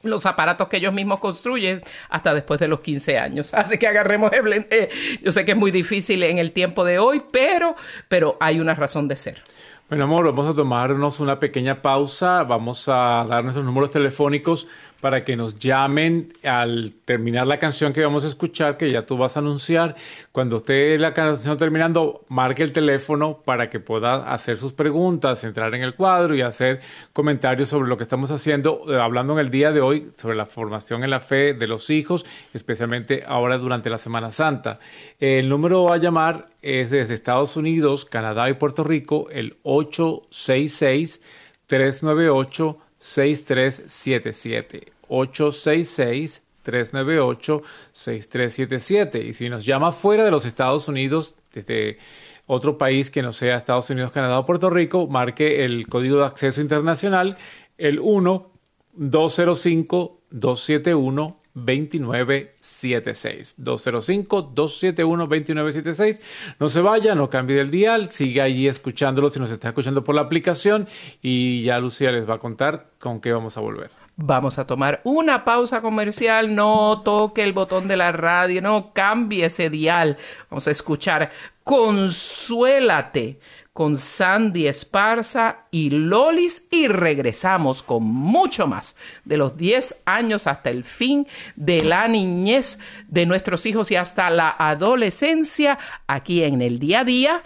[0.03, 3.53] los aparatos que ellos mismos construyen hasta después de los 15 años.
[3.53, 4.89] Así que agarremos el eh,
[5.21, 7.75] yo sé que es muy difícil en el tiempo de hoy, pero,
[8.07, 9.41] pero hay una razón de ser.
[9.89, 12.43] Bueno, amor, vamos a tomarnos una pequeña pausa.
[12.43, 14.67] Vamos a dar nuestros números telefónicos
[15.07, 19.15] para que nos llamen al terminar la canción que vamos a escuchar, que ya tú
[19.15, 19.95] vas a anunciar.
[20.33, 25.73] Cuando esté la canción terminando, marque el teléfono para que pueda hacer sus preguntas, entrar
[25.75, 26.81] en el cuadro y hacer
[27.13, 30.45] comentarios sobre lo que estamos haciendo, eh, hablando en el día de hoy sobre la
[30.45, 34.77] formación en la fe de los hijos, especialmente ahora durante la Semana Santa.
[35.21, 41.21] El número a llamar es desde Estados Unidos, Canadá y Puerto Rico, el 866
[41.65, 47.61] 398 6377 866 398
[47.93, 51.97] 6377 y si nos llama fuera de los Estados Unidos desde
[52.45, 56.25] otro país que no sea Estados Unidos, Canadá o Puerto Rico, marque el código de
[56.25, 57.37] acceso internacional
[57.77, 58.51] el 1
[58.93, 66.21] 205 271 2976 205 271 2976
[66.59, 70.15] no se vaya, no cambie del dial siga allí escuchándolo si nos está escuchando por
[70.15, 70.87] la aplicación
[71.21, 74.99] y ya Lucía les va a contar con qué vamos a volver Vamos a tomar
[75.03, 80.17] una pausa comercial, no toque el botón de la radio, no cambie ese dial.
[80.49, 81.29] Vamos a escuchar
[81.63, 83.39] Consuélate
[83.73, 90.71] con Sandy Esparza y Lolis y regresamos con mucho más de los 10 años hasta
[90.71, 95.77] el fin de la niñez de nuestros hijos y hasta la adolescencia
[96.07, 97.41] aquí en el día a día.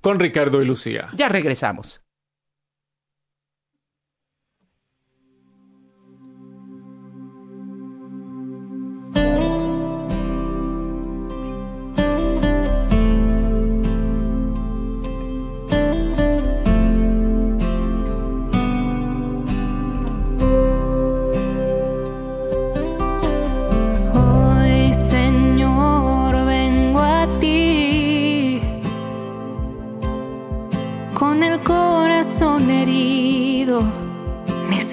[0.00, 1.08] Con Ricardo y Lucía.
[1.14, 2.00] Ya regresamos.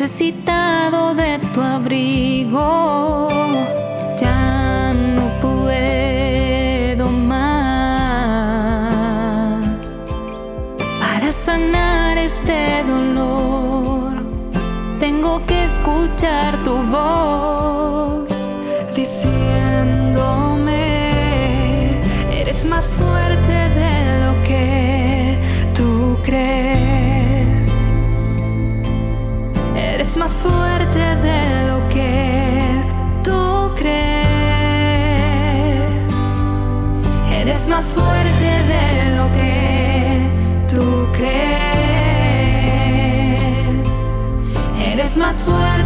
[0.07, 3.27] Necesitado de tu abrigo.
[4.15, 7.59] Ya no puedo más
[10.99, 14.13] para sanar este dolor.
[14.99, 17.56] Tengo que escuchar tu voz
[37.77, 40.27] más fuerte de lo que
[40.67, 41.57] tú crees.
[44.79, 45.76] Eres más fuerte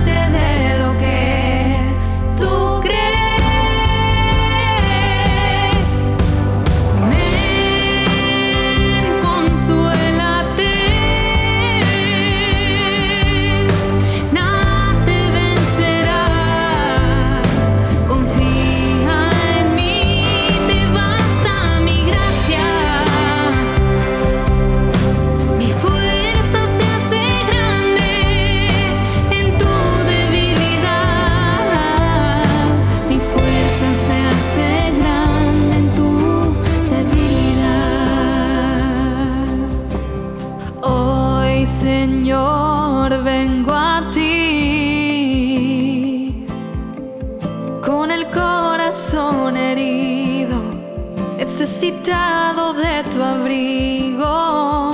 [51.61, 54.93] necesitado de tu abrigo.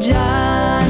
[0.00, 0.83] Ya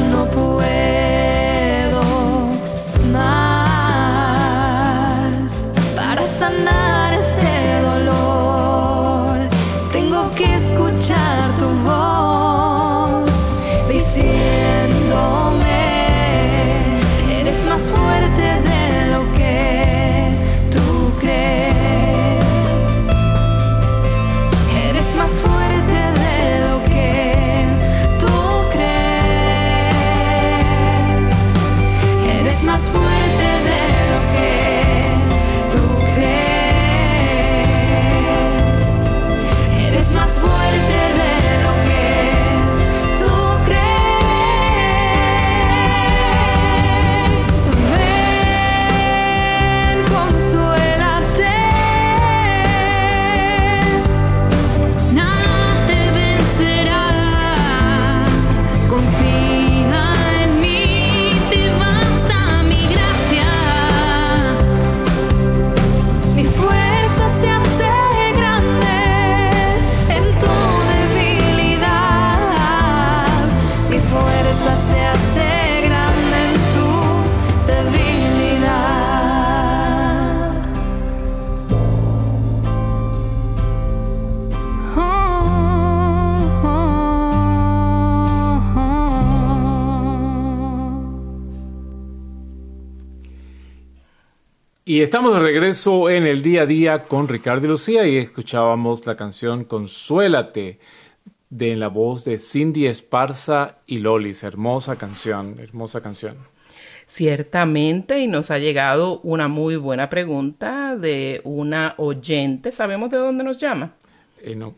[94.94, 99.04] Y estamos de regreso en el día a día con Ricardo y Lucía y escuchábamos
[99.06, 100.78] la canción Consuélate
[101.50, 104.44] de la voz de Cindy Esparza y Lolis.
[104.44, 106.36] Hermosa canción, hermosa canción.
[107.08, 112.70] Ciertamente, y nos ha llegado una muy buena pregunta de una oyente.
[112.70, 113.94] ¿Sabemos de dónde nos llama?
[114.44, 114.76] Eh, no,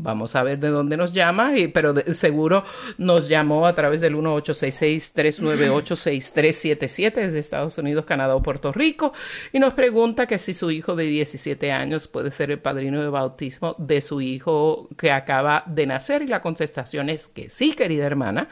[0.00, 2.62] Vamos a ver de dónde nos llama, y- pero seguro
[2.98, 9.12] nos llamó a través del 1866-398-6377 desde Estados Unidos, Canadá o Puerto Rico
[9.52, 13.08] y nos pregunta que si su hijo de 17 años puede ser el padrino de
[13.08, 18.06] bautismo de su hijo que acaba de nacer y la contestación es que sí, querida
[18.06, 18.48] hermana,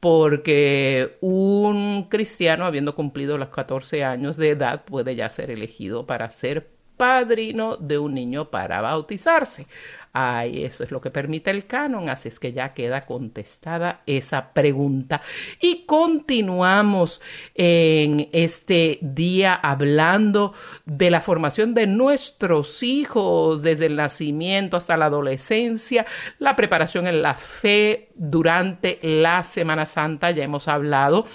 [0.00, 6.30] porque un cristiano habiendo cumplido los 14 años de edad puede ya ser elegido para
[6.30, 9.66] ser padrino de un niño para bautizarse.
[10.12, 14.52] Ay, eso es lo que permite el canon, así es que ya queda contestada esa
[14.52, 15.22] pregunta.
[15.60, 17.20] Y continuamos
[17.54, 20.54] en este día hablando
[20.84, 26.06] de la formación de nuestros hijos desde el nacimiento hasta la adolescencia,
[26.38, 31.26] la preparación en la fe durante la Semana Santa, ya hemos hablado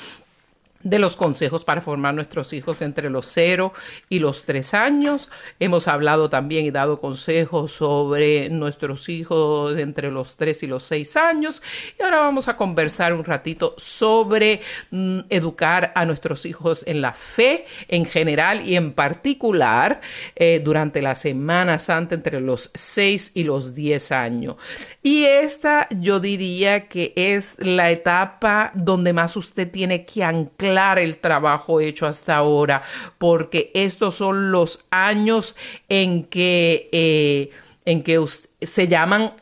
[0.84, 3.74] de los consejos para formar nuestros hijos entre los 0
[4.10, 5.30] y los 3 años.
[5.60, 11.16] Hemos hablado también y dado consejos sobre nuestros hijos entre los 3 y los 6
[11.16, 11.62] años.
[11.98, 14.62] Y ahora vamos a conversar un ratito sobre
[14.92, 20.02] mm, educar a nuestros hijos en la fe en general y en particular
[20.36, 24.56] eh, durante la Semana Santa entre los 6 y los 10 años.
[25.02, 31.18] Y esta yo diría que es la etapa donde más usted tiene que anclar el
[31.18, 32.84] trabajo hecho hasta ahora,
[33.18, 35.56] porque estos son los años
[35.90, 37.52] en que, eh,
[37.86, 38.24] en que
[38.62, 39.34] se llaman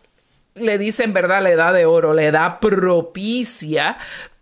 [0.56, 1.42] le dicen, ¿verdad?
[1.42, 3.98] La edad de oro, la edad propicia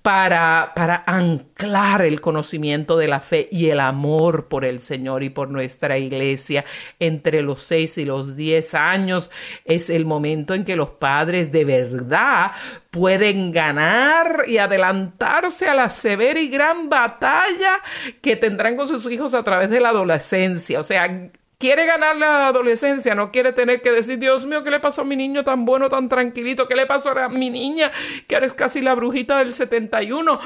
[0.10, 5.30] para, para anclar el conocimiento de la fe y el amor por el Señor y
[5.30, 6.66] por nuestra iglesia
[7.00, 9.30] entre los 6 y los 10 años.
[9.66, 12.54] Es el momento en que los padres de verdad
[12.90, 17.80] pueden ganar y adelantarse a la severa y gran batalla
[18.20, 20.80] que tendrán con sus hijos a través de la adolescencia.
[20.80, 21.30] O sea,
[21.60, 25.06] quiere ganar la adolescencia, no quiere tener que decir, Dios mío, ¿qué le pasó a
[25.06, 26.68] mi niño tan bueno, tan tranquilito?
[26.68, 27.92] ¿Qué le pasó a mi niña,
[28.28, 30.40] que ahora es casi la brujita del 71?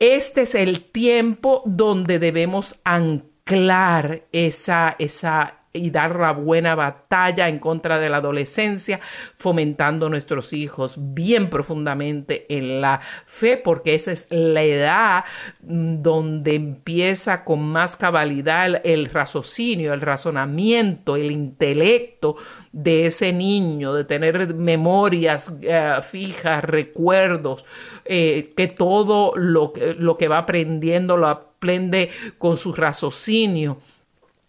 [0.00, 7.58] Este es el tiempo donde debemos anclar esa, esa y dar la buena batalla en
[7.58, 9.00] contra de la adolescencia,
[9.34, 15.24] fomentando a nuestros hijos bien profundamente en la fe, porque esa es la edad
[15.62, 22.36] mm, donde empieza con más cabalidad el, raciocinio, el razonamiento, el intelecto
[22.72, 27.64] de ese niño, de tener memorias eh, fijas, recuerdos,
[28.04, 33.78] eh, que todo lo, lo que va aprendiendo lo aprende con su raciocinio.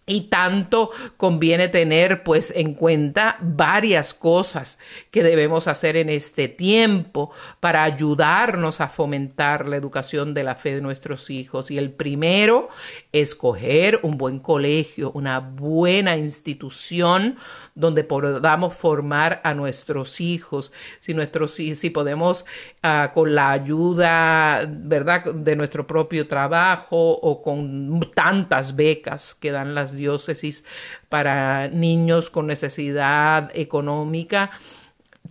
[0.05, 4.77] Y tanto conviene tener pues en cuenta varias cosas
[5.11, 10.75] que debemos hacer en este tiempo para ayudarnos a fomentar la educación de la fe
[10.75, 11.71] de nuestros hijos.
[11.71, 12.69] Y el primero,
[13.13, 17.37] escoger un buen colegio, una buena institución
[17.75, 20.71] donde podamos formar a nuestros hijos.
[20.99, 22.45] Si nuestros si podemos
[22.83, 29.75] uh, con la ayuda, ¿verdad?, de nuestro propio trabajo o con tantas becas que dan
[29.75, 30.65] las diócesis
[31.09, 34.51] para niños con necesidad económica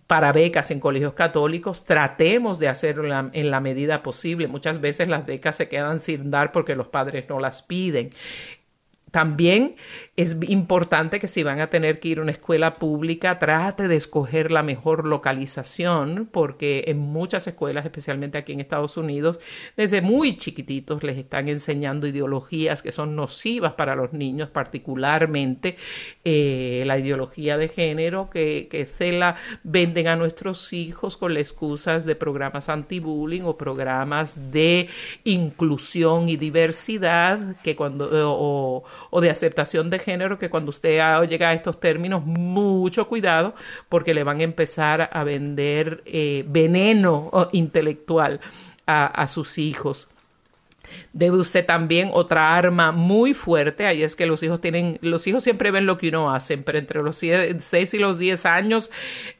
[0.06, 4.46] para becas en colegios católicos, tratemos de hacerlo en la, medida posible.
[4.46, 8.10] Muchas veces las becas se quedan sin dar porque los padres no las piden.
[9.12, 9.76] También
[10.16, 13.96] es importante que si van a tener que ir a una escuela pública, trate de
[13.96, 19.38] escoger la mejor localización, porque en muchas escuelas, especialmente aquí en Estados Unidos,
[19.76, 25.76] desde muy chiquititos les están enseñando ideologías que son nocivas para los niños, particularmente
[26.24, 31.42] eh, la ideología de género que, que se la venden a nuestros hijos con las
[31.42, 34.88] excusas de programas anti-bullying o programas de
[35.24, 40.98] inclusión y diversidad que cuando o, o de aceptación de género, que cuando usted
[41.28, 43.55] llega a estos términos, mucho cuidado,
[43.88, 48.40] porque le van a empezar a vender eh, veneno intelectual
[48.86, 50.09] a, a sus hijos.
[51.12, 55.45] Debe usted también otra arma muy fuerte, ahí es que los hijos tienen, los hijos
[55.45, 58.90] siempre ven lo que uno hace, pero entre los 6 y los 10 años,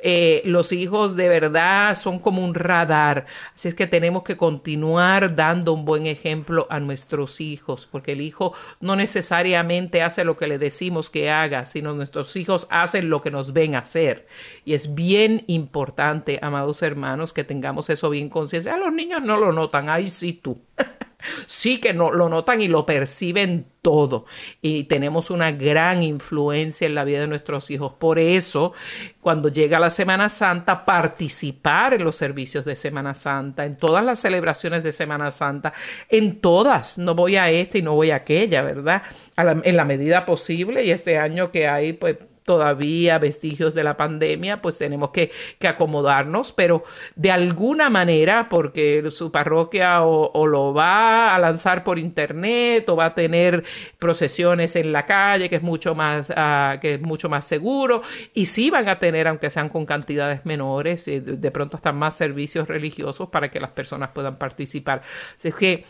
[0.01, 5.35] eh, los hijos de verdad son como un radar, así es que tenemos que continuar
[5.35, 10.47] dando un buen ejemplo a nuestros hijos, porque el hijo no necesariamente hace lo que
[10.47, 14.27] le decimos que haga, sino nuestros hijos hacen lo que nos ven hacer.
[14.65, 18.75] Y es bien importante, amados hermanos, que tengamos eso bien conciencia.
[18.75, 20.61] A los niños no lo notan, ay sí tú.
[21.47, 24.27] sí que no, lo notan y lo perciben todo.
[24.61, 27.93] Y tenemos una gran influencia en la vida de nuestros hijos.
[27.99, 28.73] Por eso,
[29.21, 34.21] cuando llega la Semana Santa, participar en los servicios de Semana Santa, en todas las
[34.21, 35.73] celebraciones de Semana Santa,
[36.09, 39.03] en todas, no voy a esta y no voy a aquella, ¿verdad?
[39.37, 40.85] en la medida posible.
[40.85, 45.69] Y este año que hay, pues todavía vestigios de la pandemia, pues tenemos que, que,
[45.69, 46.85] acomodarnos, pero
[47.15, 53.07] de alguna manera, porque su parroquia o, lo va a lanzar por internet o va
[53.07, 53.65] a tener
[53.99, 58.03] procesiones en la calle, que es mucho más, uh, que es mucho más seguro,
[58.35, 62.17] y sí van a tener, aunque sean con cantidades menores, de, de pronto hasta más
[62.17, 65.03] servicios religiosos para que las personas puedan participar.
[65.39, 65.85] Así es que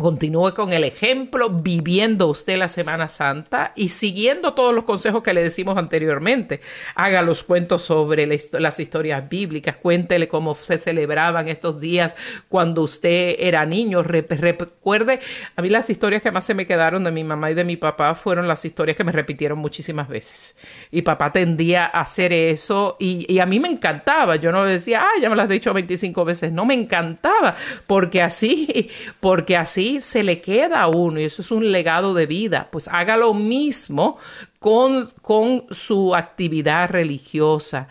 [0.00, 5.34] Continúe con el ejemplo, viviendo usted la Semana Santa y siguiendo todos los consejos que
[5.34, 6.60] le decimos anteriormente.
[6.94, 12.16] Haga los cuentos sobre las historias bíblicas, cuéntele cómo se celebraban estos días
[12.48, 14.02] cuando usted era niño.
[14.02, 15.20] recuerde,
[15.56, 17.76] a mí las historias que más se me quedaron de mi mamá y de mi
[17.76, 20.56] papá fueron las historias que me repitieron muchísimas veces.
[20.90, 24.36] Y papá tendía a hacer eso y, a mí me encantaba.
[24.36, 26.52] Yo no decía, ah, ya me las he dicho 25 veces.
[26.52, 27.54] No, me encantaba
[27.86, 28.90] porque así,
[29.20, 32.86] porque así se le queda a uno y eso es un legado de vida, pues
[32.86, 34.18] haga lo mismo
[34.58, 37.88] con, con su actividad religiosa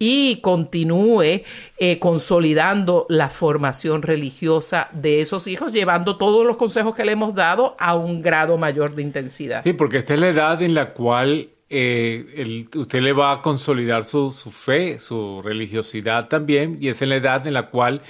[0.00, 1.42] y continúe
[1.76, 7.34] eh, consolidando la formación religiosa de esos hijos, llevando todos los consejos que le hemos
[7.34, 9.62] dado a un grado mayor de intensidad.
[9.62, 14.04] Sí, porque esta es la edad en la cual eh, usted le va a consolidar
[14.04, 18.00] su, su, fe, su religiosidad también, y es en la edad en la cual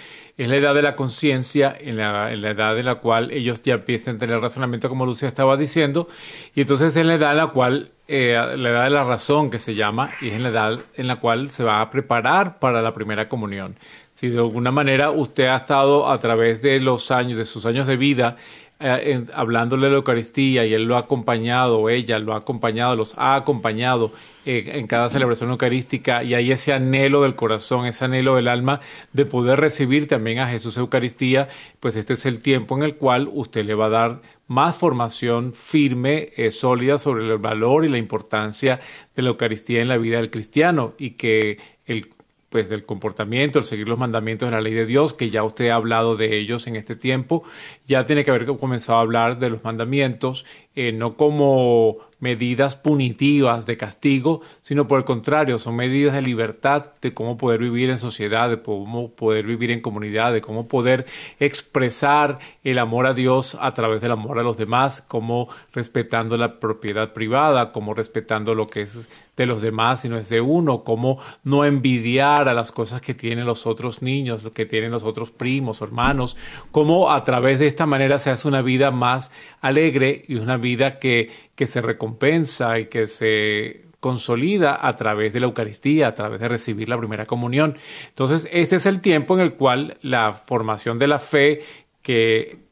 [0.42, 4.16] es la edad de la conciencia, en la, edad en la cual ellos ya empiezan
[4.16, 6.08] a tener razonamiento, como Lucia estaba diciendo,
[6.54, 9.58] y entonces es la edad en la cual, eh, la edad de la razón que
[9.58, 12.80] se llama, y es en la edad en la cual se va a preparar para
[12.80, 13.76] la primera comunión.
[14.14, 17.86] Si de alguna manera usted ha estado a través de los años, de sus años
[17.86, 18.36] de vida,
[18.80, 23.16] eh, hablándole de la Eucaristía y él lo ha acompañado, ella lo ha acompañado, los
[23.18, 24.10] ha acompañado
[24.46, 28.80] eh, en cada celebración eucarística y hay ese anhelo del corazón, ese anhelo del alma
[29.12, 33.28] de poder recibir también a Jesús Eucaristía, pues este es el tiempo en el cual
[33.30, 37.98] usted le va a dar más formación firme, eh, sólida sobre el valor y la
[37.98, 38.80] importancia
[39.14, 42.08] de la Eucaristía en la vida del cristiano y que el
[42.50, 45.68] pues del comportamiento, el seguir los mandamientos de la ley de Dios, que ya usted
[45.68, 47.44] ha hablado de ellos en este tiempo,
[47.86, 50.44] ya tiene que haber comenzado a hablar de los mandamientos,
[50.74, 56.92] eh, no como medidas punitivas de castigo, sino por el contrario, son medidas de libertad
[57.00, 61.06] de cómo poder vivir en sociedad, de cómo poder vivir en comunidad, de cómo poder
[61.40, 66.60] expresar el amor a Dios a través del amor a los demás, como respetando la
[66.60, 71.18] propiedad privada, como respetando lo que es de los demás, sino es de uno, cómo
[71.44, 75.30] no envidiar a las cosas que tienen los otros niños, lo que tienen los otros
[75.30, 76.36] primos, hermanos,
[76.70, 79.30] cómo a través de esta manera se hace una vida más
[79.60, 85.40] alegre y una vida que, que se recompensa y que se consolida a través de
[85.40, 87.76] la Eucaristía, a través de recibir la primera comunión.
[88.08, 91.62] Entonces, este es el tiempo en el cual la formación de la fe
[92.02, 92.70] que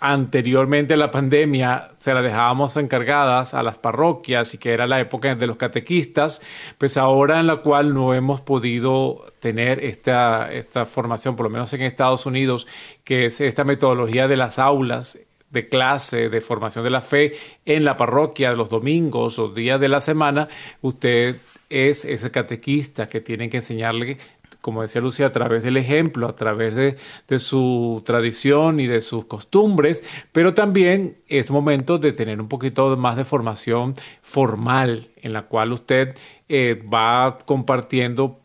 [0.00, 5.00] anteriormente a la pandemia se la dejábamos encargadas a las parroquias y que era la
[5.00, 6.42] época de los catequistas,
[6.76, 11.72] pues ahora en la cual no hemos podido tener esta, esta formación, por lo menos
[11.72, 12.66] en Estados Unidos,
[13.02, 15.18] que es esta metodología de las aulas
[15.54, 17.32] de clase, de formación de la fe
[17.64, 20.48] en la parroquia, los domingos o días de la semana,
[20.82, 21.36] usted
[21.70, 24.18] es ese catequista que tiene que enseñarle
[24.60, 29.26] como decía Lucia, a través del ejemplo, a través de, su tradición y de sus
[29.26, 30.02] costumbres,
[30.32, 33.92] pero también es momento de tener un poquito más de formación
[34.22, 36.16] formal en la cual usted
[36.48, 38.40] eh, va compartiendo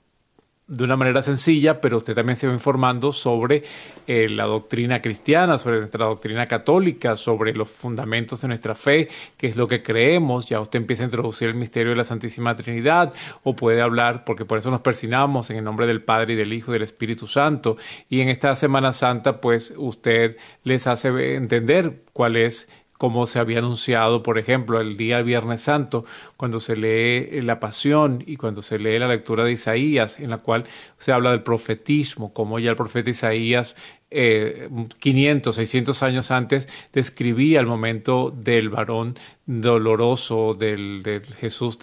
[0.70, 3.64] de una manera sencilla, pero usted también se va informando sobre
[4.06, 9.48] eh, la doctrina cristiana, sobre nuestra doctrina católica, sobre los fundamentos de nuestra fe, qué
[9.48, 10.48] es lo que creemos.
[10.48, 13.14] Ya usted empieza a introducir el misterio de la Santísima Trinidad
[13.44, 16.54] o puede hablar, porque por eso nos persinamos en el nombre del Padre y del
[16.54, 17.76] Hijo y del Espíritu Santo.
[18.08, 22.70] Y en esta Semana Santa, pues usted les hace entender cuál es
[23.00, 26.04] como se había anunciado, por ejemplo, el día Viernes Santo,
[26.36, 30.40] cuando se lee la Pasión y cuando se lee la lectura de Isaías, en la
[30.40, 30.66] cual
[30.98, 33.78] se habla del profetismo, como ya el profeta Isaías
[34.10, 41.80] 500, eh, 600 años antes describía el momento del varón doloroso, del, Jesús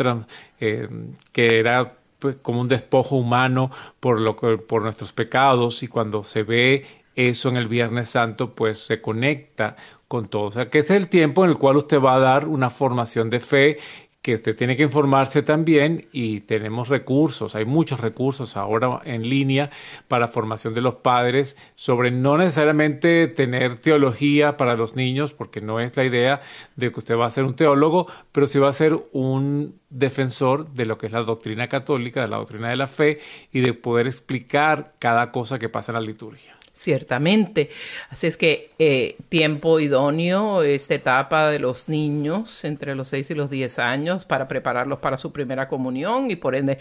[0.60, 0.86] eh,
[1.32, 6.42] que era pues, como un despojo humano por, lo, por nuestros pecados y cuando se
[6.42, 6.84] ve
[7.16, 10.44] eso en el Viernes Santo, pues se conecta con todo.
[10.44, 13.30] O sea, que es el tiempo en el cual usted va a dar una formación
[13.30, 13.78] de fe
[14.26, 19.70] que usted tiene que informarse también y tenemos recursos, hay muchos recursos ahora en línea
[20.08, 25.78] para formación de los padres sobre no necesariamente tener teología para los niños, porque no
[25.78, 26.40] es la idea
[26.74, 30.72] de que usted va a ser un teólogo, pero sí va a ser un defensor
[30.72, 33.20] de lo que es la doctrina católica, de la doctrina de la fe
[33.52, 37.70] y de poder explicar cada cosa que pasa en la liturgia ciertamente.
[38.10, 43.34] Así es que eh, tiempo idóneo, esta etapa de los niños entre los 6 y
[43.34, 46.78] los 10 años para prepararlos para su primera comunión y por ende,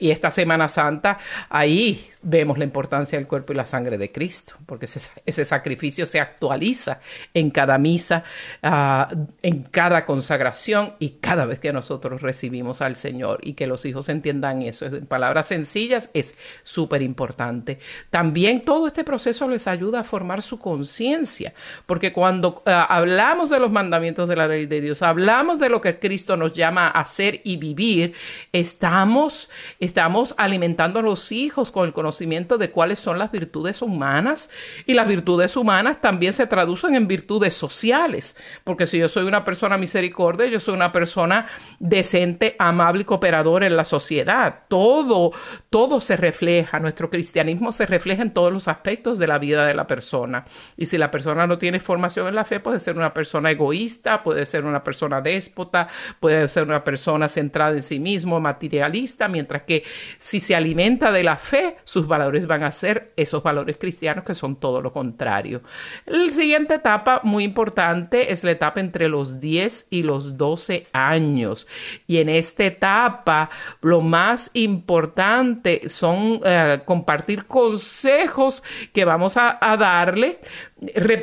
[0.00, 1.18] y esta Semana Santa,
[1.48, 6.18] ahí vemos la importancia del cuerpo y la sangre de Cristo, porque ese, sacrificio se
[6.18, 6.98] actualiza
[7.32, 8.24] en cada misa,
[8.64, 9.08] ah,
[9.42, 14.08] en cada consagración y cada vez que nosotros recibimos al Señor y que los hijos
[14.08, 14.86] entiendan eso.
[14.86, 17.78] En palabras sencillas es súper importante.
[18.10, 21.52] También todo este proceso eso les ayuda a formar su conciencia,
[21.86, 25.80] porque cuando eh, hablamos de los mandamientos de la ley de Dios, hablamos de lo
[25.80, 28.14] que Cristo nos llama a hacer y vivir,
[28.52, 34.50] estamos, estamos alimentando a los hijos con el conocimiento de cuáles son las virtudes humanas
[34.86, 39.44] y las virtudes humanas también se traducen en virtudes sociales, porque si yo soy una
[39.44, 41.46] persona misericordia, yo soy una persona
[41.78, 44.60] decente, amable y cooperadora en la sociedad.
[44.68, 45.32] Todo,
[45.68, 49.74] todo se refleja, nuestro cristianismo se refleja en todos los aspectos de la vida de
[49.74, 50.44] la persona.
[50.76, 54.22] Y si la persona no tiene formación en la fe, puede ser una persona egoísta,
[54.22, 55.88] puede ser una persona déspota,
[56.20, 59.84] puede ser una persona centrada en sí mismo, materialista, mientras que
[60.18, 64.34] si se alimenta de la fe, sus valores van a ser esos valores cristianos que
[64.34, 65.62] son todo lo contrario.
[66.06, 71.66] La siguiente etapa muy importante es la etapa entre los 10 y los 12 años.
[72.06, 73.50] Y en esta etapa,
[73.80, 78.62] lo más importante son eh, compartir consejos
[78.92, 80.38] que van vamos a, darle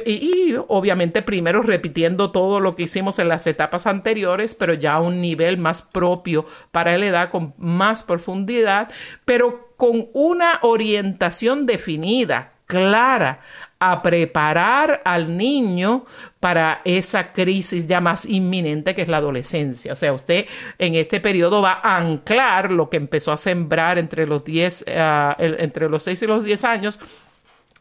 [0.05, 4.99] y, obviamente primero repitiendo todo lo que hicimos en las etapas anteriores, pero ya a
[4.99, 8.91] un nivel más propio para la edad, con más profundidad,
[9.25, 13.41] pero con una orientación definida, clara,
[13.77, 16.05] a preparar al niño
[16.39, 19.93] para esa crisis ya más inminente que es la adolescencia.
[19.93, 20.45] O sea, usted
[20.79, 25.35] en este periodo va a anclar lo que empezó a sembrar entre los 10, ah,
[25.37, 26.99] entre los 6 y los 10 años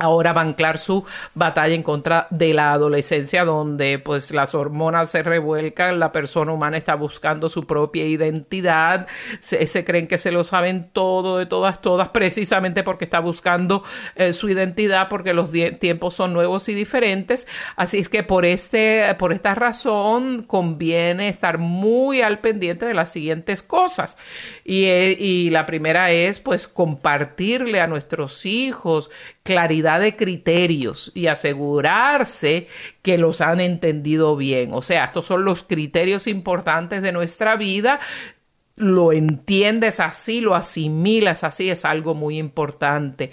[0.03, 5.11] ahora va a anclar su batalla en contra de la adolescencia donde pues las hormonas
[5.11, 9.07] se revuelcan, la persona humana está buscando su propia identidad,
[9.41, 13.85] se, creen que se lo saben todo de todas, todas, precisamente porque está buscando
[14.17, 17.47] eh, su identidad, porque los tiempos son nuevos y diferentes,
[17.77, 23.13] así es que por, este, por esta razón conviene estar muy al pendiente de las
[23.13, 24.17] siguientes cosas.
[24.65, 29.11] Y, eh, y la primera es pues compartirle a nuestros hijos
[29.43, 32.69] claridad de criterios y asegurarse
[33.03, 34.73] que los han entendido bien.
[34.73, 38.01] O sea, estos son los criterios importantes de nuestra vida.
[38.77, 43.33] Lo entiendes así, lo asimilas así, es algo muy importante.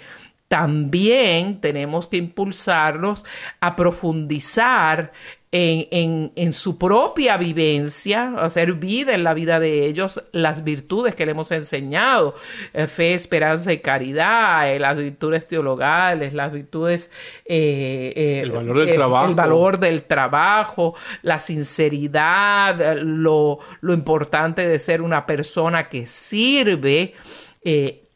[0.50, 3.24] También tenemos que impulsarlos
[3.60, 5.12] a profundizar
[5.52, 11.24] en, en, su propia vivencia, hacer vida en la vida de ellos, las virtudes que
[11.24, 12.34] le hemos enseñado,
[12.74, 17.12] eh, fe, esperanza y caridad, eh, las virtudes teologales, las virtudes...
[17.44, 19.28] Eh, el valor del trabajo.
[19.28, 27.14] El valor del trabajo, la sinceridad, lo, lo importante de ser una persona que sirve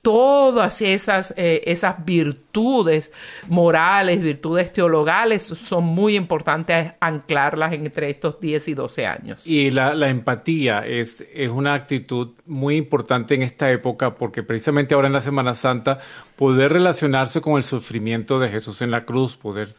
[0.04, 3.10] todas esas, eh, esas virtudes
[3.48, 9.46] morales, virtudes teologales, son muy importantes anclarlas entre estos 10 y 12 años.
[9.46, 14.94] Y la, la empatía es, es una actitud muy importante en esta época porque precisamente
[14.94, 16.00] ahora en la Semana Santa
[16.36, 19.70] poder relacionarse con el sufrimiento de Jesús en la cruz, poder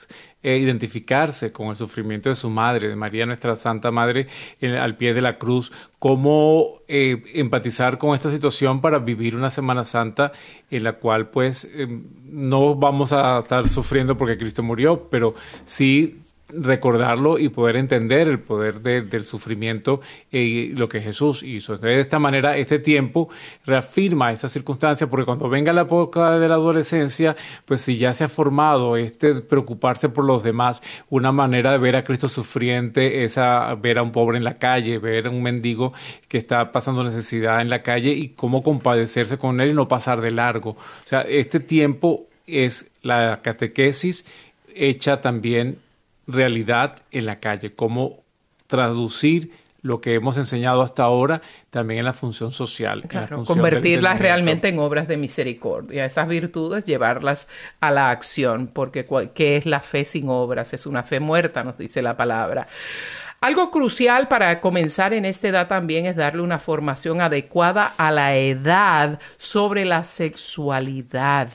[0.45, 4.27] eh, identificarse con el sufrimiento de su madre, de María nuestra Santa Madre
[4.79, 9.83] al pie de la cruz, cómo eh, empatizar con esta situación para vivir una Semana
[9.83, 10.33] Santa
[10.69, 15.33] en la cual pues em, no vamos a estar sufriendo porque Cristo murió, pero
[15.63, 21.77] sí recordarlo y poder entender el poder del sufrimiento y lo que Jesús hizo.
[21.77, 23.29] de esta manera, este tiempo
[23.65, 27.35] reafirma esa circunstancia, porque cuando venga la época de la adolescencia,
[27.65, 31.95] pues si ya se ha formado este preocuparse por los demás, una manera de ver
[31.95, 33.37] a Cristo sufriente es
[33.81, 35.93] ver a un pobre en la calle, ver a un mendigo
[36.27, 40.21] que está pasando necesidad en la calle y cómo compadecerse con él y no pasar
[40.21, 40.71] de largo.
[40.71, 44.25] O sea, este tiempo es la catequesis
[44.75, 45.79] hecha también
[46.27, 48.23] realidad en la calle, cómo
[48.67, 49.51] traducir
[49.85, 53.03] lo que hemos enseñado hasta ahora también en la función social.
[53.45, 57.47] convertirlas realmente en obras de misericordia, esas virtudes, llevarlas
[57.81, 59.05] a la acción, porque
[59.35, 60.73] ¿qué es la fe sin obras?
[60.73, 62.67] Es una fe muerta, nos dice la palabra.
[63.41, 68.35] Algo crucial para comenzar en esta edad también es darle una formación adecuada a la
[68.35, 71.49] edad sobre la sexualidad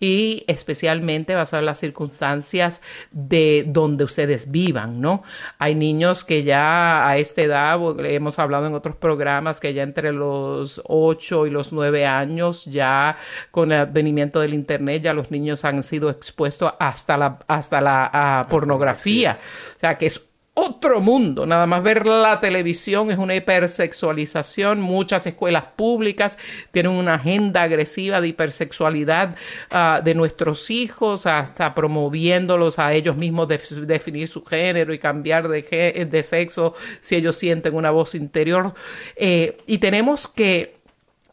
[0.00, 5.22] y especialmente basado en las circunstancias de donde ustedes vivan, ¿no?
[5.58, 10.12] Hay niños que ya a esta edad, hemos hablado en otros programas, que ya entre
[10.12, 13.16] los 8 y los 9 años, ya
[13.50, 18.46] con el advenimiento del Internet, ya los niños han sido expuestos hasta la, hasta la
[18.50, 19.38] pornografía.
[19.76, 21.46] O sea, que es otro mundo.
[21.46, 24.80] Nada más ver la televisión es una hipersexualización.
[24.80, 26.38] Muchas escuelas públicas
[26.70, 29.34] tienen una agenda agresiva de hipersexualidad
[29.70, 35.48] ah, de nuestros hijos, hasta promoviéndolos a ellos mismos de, definir su género y cambiar
[35.48, 38.74] de, sexo si ellos sienten una voz interior.
[39.16, 40.73] Eh, y tenemos que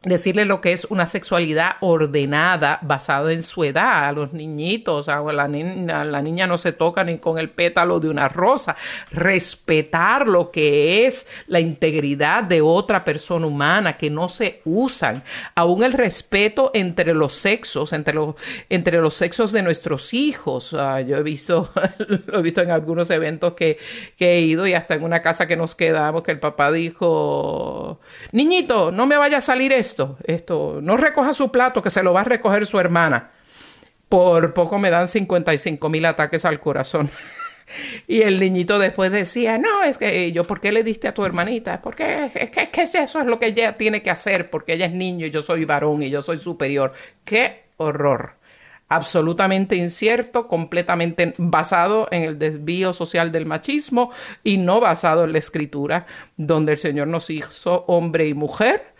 [0.03, 4.07] decirle lo que es una sexualidad ordenada basada en su edad.
[4.07, 7.99] A los niñitos, a la niña, la niña no se toca ni con el pétalo
[7.99, 8.75] de una rosa,
[9.11, 15.23] respetar lo que es la integridad de otra persona humana, que no se usan,
[15.53, 18.35] aún el respeto entre los sexos, entre los,
[18.69, 20.73] entre los sexos de nuestros hijos.
[20.73, 21.69] Ah, yo he visto,
[22.25, 23.77] lo he visto en algunos eventos que,
[24.17, 27.99] que he ido y hasta en una casa que nos quedamos que el papá dijo,
[28.31, 32.01] niñito, no me vaya a salir eso esto, esto, no recoja su plato, que se
[32.01, 33.31] lo va a recoger su hermana.
[34.07, 37.09] Por poco me dan 55 mil ataques al corazón.
[38.05, 41.23] Y el niñito después decía, no, es que yo, ¿por qué le diste a tu
[41.23, 41.81] hermanita?
[41.81, 44.91] Porque es es que eso es lo que ella tiene que hacer, porque ella es
[44.91, 46.91] niño y yo soy varón y yo soy superior.
[47.23, 48.41] ¡Qué horror!
[48.91, 54.11] absolutamente incierto, completamente basado en el desvío social del machismo
[54.43, 58.90] y no basado en la escritura, donde el Señor nos hizo hombre y mujer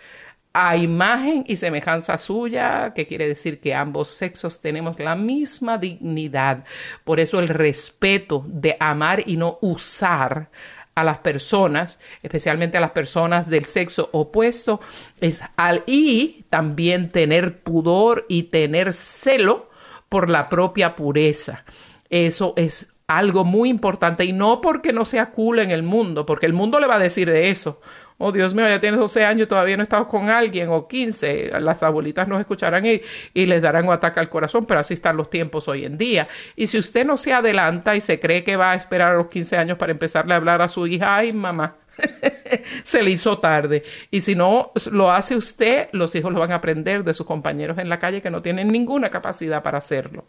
[0.54, 6.66] a imagen y semejanza suya, que quiere decir que ambos sexos tenemos la misma dignidad.
[7.04, 10.50] Por eso el respeto de amar y no usar
[10.94, 14.82] a las personas, especialmente a las personas del sexo opuesto,
[15.22, 19.70] es al y también tener pudor y tener celo
[20.10, 21.64] por la propia pureza.
[22.10, 26.46] Eso es algo muy importante y no porque no sea cool en el mundo, porque
[26.46, 27.80] el mundo le va a decir de eso
[28.22, 31.84] oh Dios mío, ya tienes 12 años todavía no estado con alguien, o 15, las
[31.84, 33.02] abuelitas nos escucharán y,
[33.34, 36.28] y, les darán un ataque al corazón, pero así están los tiempos hoy en día.
[36.56, 39.28] Y si usted no se adelanta y se cree que va a esperar a los
[39.28, 41.76] 15 años para empezarle a hablar a su hija, ay mamá,
[42.84, 43.84] se le hizo tarde.
[44.10, 47.78] Y si no lo hace usted, los hijos lo van a aprender de sus compañeros
[47.78, 50.26] en la calle que no tienen ninguna capacidad para hacerlo.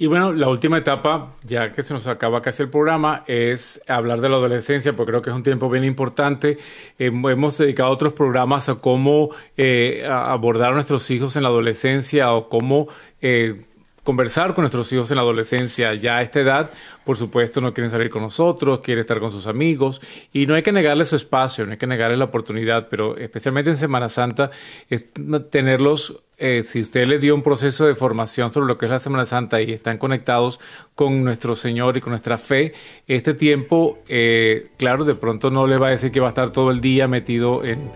[0.00, 4.22] Y bueno, la última etapa, ya que se nos acaba casi el programa, es hablar
[4.22, 6.56] de la adolescencia, porque creo que es un tiempo bien importante.
[6.98, 9.28] hemos dedicado otros programas a cómo
[9.58, 12.88] eh, abordar a nuestros hijos en la adolescencia o cómo
[13.20, 13.60] eh,
[14.02, 15.92] conversar con nuestros hijos en la adolescencia.
[15.92, 16.70] Ya a esta edad,
[17.04, 20.00] por supuesto, no quieren salir con nosotros, quieren estar con sus amigos
[20.32, 23.68] y no hay que negarles su espacio, no hay que negarles la oportunidad, pero especialmente
[23.68, 24.50] en Semana Santa,
[24.88, 25.04] es
[25.50, 28.98] tenerlos eh, si usted le dio un proceso de formación sobre lo que es la
[28.98, 30.58] Semana Santa y están conectados
[30.94, 32.72] con nuestro Señor y con nuestra fe,
[33.06, 36.50] este tiempo, eh, claro, de pronto no le va a decir que va a estar
[36.50, 37.90] todo el día metido en,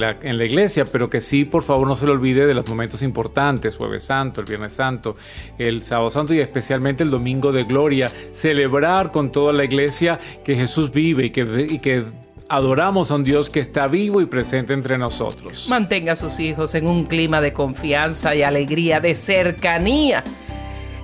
[0.00, 3.76] la, iglesia, pero que sí, por favor, no se le olvide de los momentos importantes,
[3.76, 5.14] Jueves Santo, el Viernes Santo,
[5.56, 10.56] el Sábado Santo y especialmente el Domingo de Gloria, celebrar con toda la iglesia que
[10.56, 12.06] Jesús vive y que
[12.48, 15.66] adoramos a un Dios que está vivo y presente entre nosotros.
[15.68, 20.24] Mantenga a sus hijos en un clima de confianza y alegría, de cercanía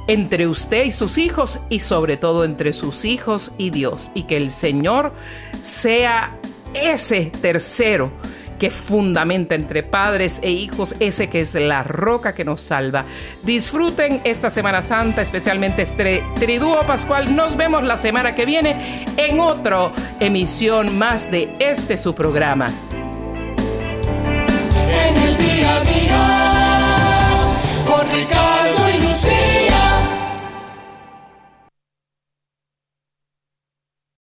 [0.06, 4.10] entre usted y sus hijos y sobre todo entre sus hijos y Dios.
[4.14, 5.12] Y que el Señor
[5.62, 6.38] sea
[6.74, 8.10] ese tercero
[8.58, 13.04] que fundamenta entre padres e hijos, ese que es la roca que nos salva.
[13.42, 17.34] Disfruten esta Semana Santa, especialmente este Triduo Pascual.
[17.34, 19.90] Nos vemos la semana que viene en otra
[20.20, 22.66] emisión más de este su programa.
[24.90, 26.26] En el día a día,
[27.86, 29.63] con Ricardo y Lucía.